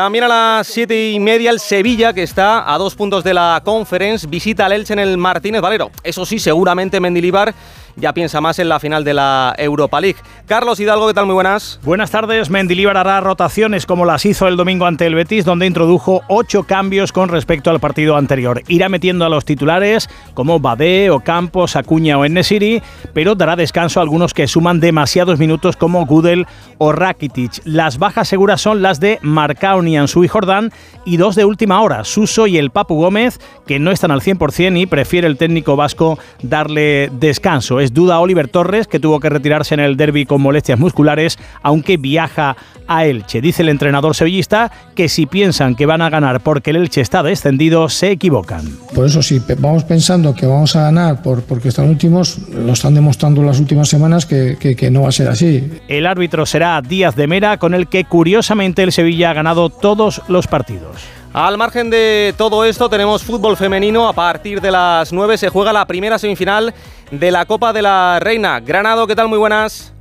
También 0.00 0.24
a 0.24 0.28
las 0.28 0.66
siete 0.66 1.10
y 1.10 1.20
media 1.20 1.50
el 1.50 1.60
Sevilla, 1.60 2.14
que 2.14 2.22
está 2.22 2.72
a 2.72 2.78
dos 2.78 2.94
puntos 2.94 3.22
de 3.22 3.34
la 3.34 3.60
Conference, 3.62 4.26
visita 4.26 4.64
al 4.64 4.72
Elche 4.72 4.94
en 4.94 4.98
el 4.98 5.18
Martínez 5.18 5.60
Valero. 5.60 5.90
Eso 6.02 6.24
sí, 6.24 6.38
seguramente 6.38 6.98
Mendilibar 7.00 7.54
ya 8.00 8.12
piensa 8.12 8.40
más 8.40 8.58
en 8.58 8.68
la 8.68 8.80
final 8.80 9.04
de 9.04 9.14
la 9.14 9.54
Europa 9.58 10.00
League. 10.00 10.18
Carlos 10.46 10.80
Hidalgo, 10.80 11.06
¿qué 11.06 11.14
tal? 11.14 11.26
Muy 11.26 11.34
buenas. 11.34 11.78
Buenas 11.84 12.10
tardes. 12.10 12.50
Mendilibar 12.50 12.96
hará 12.96 13.20
rotaciones 13.20 13.86
como 13.86 14.04
las 14.04 14.24
hizo 14.26 14.48
el 14.48 14.56
domingo 14.56 14.86
ante 14.86 15.06
el 15.06 15.14
Betis, 15.14 15.44
donde 15.44 15.66
introdujo 15.66 16.22
ocho 16.28 16.64
cambios 16.64 17.12
con 17.12 17.28
respecto 17.28 17.70
al 17.70 17.80
partido 17.80 18.16
anterior. 18.16 18.62
Irá 18.68 18.88
metiendo 18.88 19.24
a 19.24 19.28
los 19.28 19.44
titulares 19.44 20.08
como 20.34 20.58
Badé, 20.58 21.10
Ocampos, 21.10 21.76
Acuña 21.76 22.18
o 22.18 22.24
Enesiri, 22.24 22.82
pero 23.12 23.34
dará 23.34 23.56
descanso 23.56 24.00
a 24.00 24.02
algunos 24.02 24.34
que 24.34 24.48
suman 24.48 24.80
demasiados 24.80 25.38
minutos 25.38 25.76
como 25.76 26.06
Gudel 26.06 26.46
o 26.78 26.92
Rakitic. 26.92 27.60
Las 27.64 27.98
bajas 27.98 28.28
seguras 28.28 28.60
son 28.60 28.82
las 28.82 29.00
de 29.00 29.18
Marcauni, 29.22 29.98
Ansu 29.98 30.24
y 30.24 30.28
Jordán 30.28 30.72
y 31.04 31.16
dos 31.16 31.36
de 31.36 31.44
última 31.44 31.80
hora, 31.82 32.04
Suso 32.04 32.46
y 32.46 32.58
el 32.58 32.70
Papu 32.70 32.96
Gómez, 32.96 33.38
que 33.66 33.78
no 33.78 33.90
están 33.90 34.10
al 34.10 34.20
100% 34.20 34.80
y 34.80 34.86
prefiere 34.86 35.26
el 35.26 35.36
técnico 35.36 35.76
vasco 35.76 36.18
darle 36.42 37.10
descanso. 37.12 37.80
Es 37.80 37.89
duda 37.92 38.20
Oliver 38.20 38.48
Torres, 38.48 38.86
que 38.86 39.00
tuvo 39.00 39.20
que 39.20 39.28
retirarse 39.28 39.74
en 39.74 39.80
el 39.80 39.96
derby 39.96 40.26
con 40.26 40.40
molestias 40.40 40.78
musculares, 40.78 41.38
aunque 41.62 41.96
viaja 41.96 42.56
a 42.86 43.04
Elche. 43.04 43.40
Dice 43.40 43.62
el 43.62 43.68
entrenador 43.68 44.14
sevillista 44.14 44.70
que 44.94 45.08
si 45.08 45.26
piensan 45.26 45.76
que 45.76 45.86
van 45.86 46.02
a 46.02 46.10
ganar 46.10 46.40
porque 46.40 46.70
el 46.70 46.76
Elche 46.76 47.00
está 47.00 47.22
descendido, 47.22 47.88
se 47.88 48.10
equivocan. 48.10 48.64
Por 48.94 49.06
eso, 49.06 49.22
si 49.22 49.40
vamos 49.58 49.84
pensando 49.84 50.34
que 50.34 50.46
vamos 50.46 50.74
a 50.76 50.82
ganar 50.82 51.22
por, 51.22 51.42
porque 51.42 51.68
están 51.68 51.88
últimos, 51.88 52.38
lo 52.48 52.72
están 52.72 52.94
demostrando 52.94 53.42
las 53.42 53.60
últimas 53.60 53.88
semanas 53.88 54.26
que, 54.26 54.56
que 54.58 54.90
no 54.90 55.02
va 55.02 55.08
a 55.08 55.12
ser 55.12 55.28
así. 55.28 55.70
El 55.88 56.06
árbitro 56.06 56.46
será 56.46 56.80
Díaz 56.82 57.14
de 57.16 57.26
Mera, 57.26 57.58
con 57.58 57.74
el 57.74 57.88
que 57.88 58.04
curiosamente 58.04 58.82
el 58.82 58.92
Sevilla 58.92 59.30
ha 59.30 59.34
ganado 59.34 59.70
todos 59.70 60.22
los 60.28 60.46
partidos. 60.46 61.19
Al 61.32 61.56
margen 61.56 61.90
de 61.90 62.34
todo 62.36 62.64
esto, 62.64 62.88
tenemos 62.88 63.22
fútbol 63.22 63.56
femenino. 63.56 64.08
A 64.08 64.12
partir 64.12 64.60
de 64.60 64.72
las 64.72 65.12
9 65.12 65.38
se 65.38 65.48
juega 65.48 65.72
la 65.72 65.86
primera 65.86 66.18
semifinal 66.18 66.74
de 67.12 67.30
la 67.30 67.46
Copa 67.46 67.72
de 67.72 67.82
la 67.82 68.18
Reina. 68.20 68.58
Granado, 68.58 69.06
¿qué 69.06 69.14
tal? 69.14 69.28
Muy 69.28 69.38
buenas. 69.38 69.92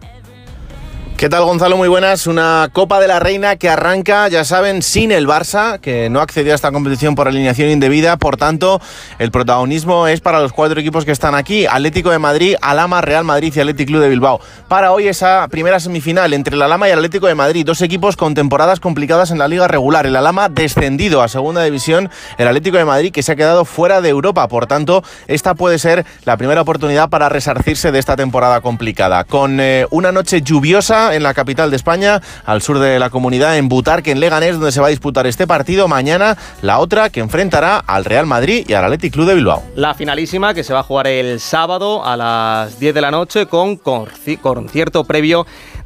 ¿Qué 1.19 1.27
tal 1.27 1.43
Gonzalo? 1.43 1.75
Muy 1.75 1.89
buenas. 1.89 2.27
Una 2.27 2.69
Copa 2.71 3.01
de 3.01 3.09
la 3.09 3.19
Reina 3.19 3.57
que 3.57 3.67
arranca, 3.67 4.29
ya 4.29 4.45
saben, 4.45 4.81
sin 4.81 5.11
el 5.11 5.27
Barça, 5.27 5.77
que 5.81 6.09
no 6.09 6.21
accedió 6.21 6.53
a 6.53 6.55
esta 6.55 6.71
competición 6.71 7.15
por 7.15 7.27
alineación 7.27 7.69
indebida. 7.69 8.15
Por 8.15 8.37
tanto, 8.37 8.79
el 9.17 9.29
protagonismo 9.29 10.07
es 10.07 10.21
para 10.21 10.39
los 10.39 10.53
cuatro 10.53 10.79
equipos 10.79 11.03
que 11.03 11.11
están 11.11 11.35
aquí. 11.35 11.65
Atlético 11.65 12.09
de 12.11 12.19
Madrid, 12.19 12.55
Alama, 12.61 13.01
Real 13.01 13.25
Madrid 13.25 13.51
y 13.53 13.59
Atlético 13.59 13.89
Club 13.89 14.01
de 14.01 14.07
Bilbao. 14.07 14.39
Para 14.69 14.93
hoy 14.93 15.09
esa 15.09 15.45
primera 15.49 15.81
semifinal 15.81 16.31
entre 16.31 16.55
el 16.55 16.61
Alama 16.61 16.87
y 16.87 16.91
el 16.91 16.99
Atlético 16.99 17.27
de 17.27 17.35
Madrid. 17.35 17.65
Dos 17.65 17.81
equipos 17.81 18.15
con 18.15 18.33
temporadas 18.33 18.79
complicadas 18.79 19.29
en 19.31 19.39
la 19.39 19.49
liga 19.49 19.67
regular. 19.67 20.05
El 20.05 20.15
Alama 20.15 20.47
descendido 20.47 21.21
a 21.21 21.27
segunda 21.27 21.61
división. 21.65 22.09
El 22.37 22.47
Atlético 22.47 22.77
de 22.77 22.85
Madrid 22.85 23.11
que 23.11 23.23
se 23.23 23.33
ha 23.33 23.35
quedado 23.35 23.65
fuera 23.65 23.99
de 23.99 24.07
Europa. 24.07 24.47
Por 24.47 24.67
tanto, 24.67 25.03
esta 25.27 25.53
puede 25.53 25.79
ser 25.79 26.05
la 26.23 26.37
primera 26.37 26.61
oportunidad 26.61 27.09
para 27.09 27.27
resarcirse 27.27 27.91
de 27.91 27.99
esta 27.99 28.15
temporada 28.15 28.61
complicada. 28.61 29.25
Con 29.25 29.59
eh, 29.59 29.85
una 29.91 30.13
noche 30.13 30.41
lluviosa 30.41 31.08
en 31.15 31.23
la 31.23 31.33
capital 31.33 31.69
de 31.69 31.75
España, 31.75 32.21
al 32.45 32.61
sur 32.61 32.79
de 32.79 32.99
la 32.99 33.09
comunidad, 33.09 33.57
en 33.57 33.69
Butarque, 33.69 34.11
en 34.11 34.19
Leganés, 34.19 34.53
donde 34.53 34.71
se 34.71 34.81
va 34.81 34.87
a 34.87 34.89
disputar 34.89 35.27
este 35.27 35.47
partido. 35.47 35.87
Mañana 35.87 36.37
la 36.61 36.79
otra 36.79 37.09
que 37.09 37.19
enfrentará 37.19 37.77
al 37.77 38.05
Real 38.05 38.25
Madrid 38.25 38.65
y 38.67 38.73
al 38.73 38.85
Athletic 38.85 39.13
Club 39.13 39.27
de 39.27 39.35
Bilbao. 39.35 39.63
La 39.75 39.93
finalísima 39.93 40.53
que 40.53 40.63
se 40.63 40.73
va 40.73 40.79
a 40.79 40.83
jugar 40.83 41.07
el 41.07 41.39
sábado 41.39 42.05
a 42.05 42.17
las 42.17 42.79
10 42.79 42.93
de 42.93 43.01
la 43.01 43.11
noche 43.11 43.45
con 43.45 43.77
concierto 43.77 45.03
previo 45.03 45.45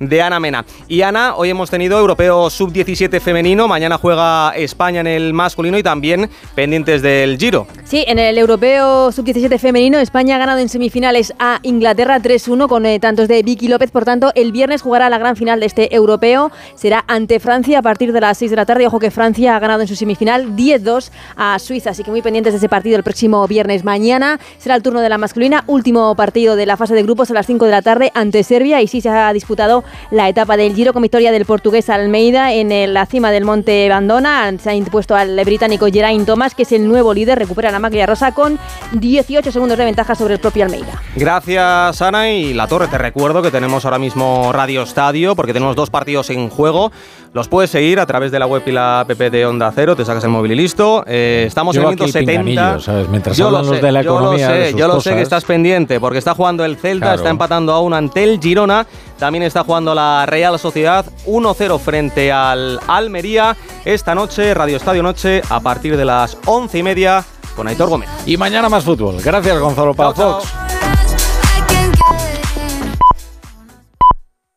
de 0.10 0.22
Ana 0.22 0.40
Mena. 0.40 0.66
Y 0.88 1.02
Ana, 1.02 1.36
hoy 1.36 1.50
hemos 1.50 1.70
tenido 1.70 2.00
europeo 2.00 2.50
sub-17 2.50 3.20
femenino, 3.20 3.68
mañana 3.68 3.98
juega 3.98 4.52
España 4.56 5.02
en 5.02 5.08
el 5.08 5.34
masculino 5.34 5.78
y 5.78 5.84
también 5.84 6.30
pendientes 6.56 7.02
del 7.02 7.38
Giro. 7.38 7.68
Sí, 7.84 8.04
en 8.08 8.20
el 8.20 8.38
europeo 8.38 9.12
sub-17 9.12 9.60
femenino, 9.60 10.00
España 10.00 10.36
ha 10.36 10.40
ganado 10.40 10.60
en 10.60 10.70
semifinales 10.70 11.34
a 11.40 11.60
Inglaterra 11.64 12.20
3-1 12.20 12.68
con 12.68 12.86
eh, 12.86 13.00
tantos 13.00 13.28
de 13.28 13.44
Vicky 13.44 13.68
López, 13.68 13.92
por 13.92 14.06
tanto, 14.06 14.32
el 14.36 14.52
viernes 14.52 14.82
jugará 14.82 15.10
la 15.10 15.18
gran 15.18 15.36
final 15.36 15.60
de 15.60 15.66
este 15.66 15.96
europeo, 15.96 16.52
será 16.76 17.04
ante 17.08 17.40
Francia 17.40 17.80
a 17.80 17.82
partir 17.82 18.14
de 18.14 18.22
las 18.22 18.38
6 18.38 18.52
de 18.52 18.58
la 18.58 18.66
tarde. 18.66 18.88
Ojo 18.88 19.00
que 19.00 19.12
Francia 19.12 19.56
ha 19.56 19.60
ganado 19.60 19.82
en 19.82 19.88
su 19.88 19.96
semifinal 19.96 20.56
10-2 20.56 21.12
a 21.36 21.60
Suiza, 21.60 21.92
así 21.92 22.04
que 22.04 22.12
muy 22.12 22.22
pendientes 22.22 22.54
de 22.54 22.58
ese 22.58 22.70
partido 22.70 22.98
el 22.98 23.04
próximo 23.04 23.48
viernes. 23.48 23.84
Mañana 23.84 24.40
será 24.58 24.76
el 24.76 24.84
turno 24.84 25.02
de 25.02 25.10
la 25.10 25.18
masculina, 25.18 25.64
último 25.68 26.16
partido 26.16 26.56
de 26.56 26.66
la 26.66 26.78
fase 26.78 26.94
de 26.96 27.04
grupos 27.04 27.32
a 27.32 27.34
las 27.34 27.46
5 27.46 27.66
de 27.66 27.72
la 27.72 27.82
tarde 27.82 28.12
ante 28.16 28.44
Serbia 28.44 28.82
y 28.82 28.88
sí 28.88 29.02
se 29.02 29.10
ha 29.10 29.32
disputado 29.34 29.84
la 30.12 30.30
etapa 30.30 30.58
del 30.58 30.76
Giro 30.76 30.94
con 30.94 31.02
victoria 31.02 31.32
del 31.32 31.46
portugués 31.46 31.90
Almeida 31.90 32.54
en 32.54 32.94
la 32.94 33.06
cima 33.06 33.32
del 33.32 33.46
Monte 33.46 33.88
Bandona. 33.90 34.52
Se 34.60 34.70
ha 34.70 34.76
impuesto 34.76 35.16
al 35.16 35.40
británico 35.46 35.88
Geraint 35.92 36.26
Thomas, 36.26 36.56
que 36.56 36.64
es 36.64 36.72
el 36.72 36.88
nuevo 36.88 37.14
líder, 37.14 37.40
recupera 37.40 37.72
la 37.72 37.80
máquina 37.80 38.06
rosa 38.06 38.34
con 38.34 38.60
18 38.94 39.52
segundos 39.52 39.78
de 39.78 39.86
ventaja 39.86 40.16
sobre 40.16 40.36
el 40.36 40.40
propio 40.40 40.66
Almeida. 40.66 41.02
Gracias, 41.16 42.02
Ana. 42.02 42.32
Y 42.32 42.54
La 42.54 42.68
Torre, 42.68 42.88
te 42.88 42.98
recuerdo 42.98 43.42
que 43.42 43.52
tenemos 43.52 43.86
ahora 43.86 44.00
mismo 44.00 44.52
Radio 44.54 44.84
Estadio, 44.84 45.36
porque 45.36 45.54
tenemos 45.54 45.76
dos 45.76 45.90
partidos 45.90 46.30
en 46.30 46.50
juego. 46.50 46.92
Los 47.34 47.48
puedes 47.48 47.72
seguir 47.72 48.00
a 48.00 48.06
través 48.06 48.32
de 48.32 48.38
la 48.38 48.46
web 48.46 48.62
y 48.66 48.72
la 48.72 49.02
app 49.02 49.10
de 49.10 49.46
Onda 49.46 49.72
Cero, 49.74 49.96
te 49.96 50.06
sacas 50.06 50.24
el 50.24 50.30
móvil 50.30 50.52
y 50.52 50.56
listo. 50.56 51.04
Eh, 51.08 51.46
estamos 51.48 51.76
en 51.76 51.84
minuto 51.84 52.08
70. 52.08 52.78
Mientras 53.10 53.38
yo 53.38 53.50
lo 53.50 53.64
sé, 53.64 53.82
de 53.82 53.92
la 53.92 54.04
yo 54.04 54.12
economía. 54.12 54.50
Lo 54.50 54.56
sé, 54.56 54.74
yo 54.76 54.88
lo 54.88 55.02
sé 55.02 55.16
que 55.16 55.22
estás 55.22 55.44
pendiente, 55.44 56.00
porque 56.00 56.20
está 56.20 56.36
jugando 56.36 56.64
el 56.64 56.78
Celta, 56.78 57.16
está 57.16 57.30
empatando 57.30 57.74
aún 57.74 57.94
ante 57.94 58.24
el 58.24 58.40
Girona. 58.40 58.86
También 59.24 59.44
está 59.44 59.64
jugando 59.64 59.96
la 59.96 60.26
Real 60.26 60.60
Sociedad 60.60 61.06
1-0 61.26 61.80
frente 61.80 62.30
al 62.30 62.78
Almería. 62.90 63.56
Esta 63.86 64.14
noche, 64.14 64.54
Radio 64.54 64.76
Estadio 64.76 65.02
Noche, 65.02 65.42
a 65.50 65.62
partir 65.62 65.96
de 65.96 66.04
las 66.04 66.38
once 66.46 66.80
y 66.80 66.84
media, 66.84 67.24
con 67.56 67.66
Aitor 67.70 67.88
Gómez. 67.88 68.10
Y 68.26 68.36
mañana 68.36 68.68
más 68.68 68.84
fútbol. 68.84 69.22
Gracias, 69.24 69.58
Gonzalo 69.58 69.94
Paz 69.94 70.18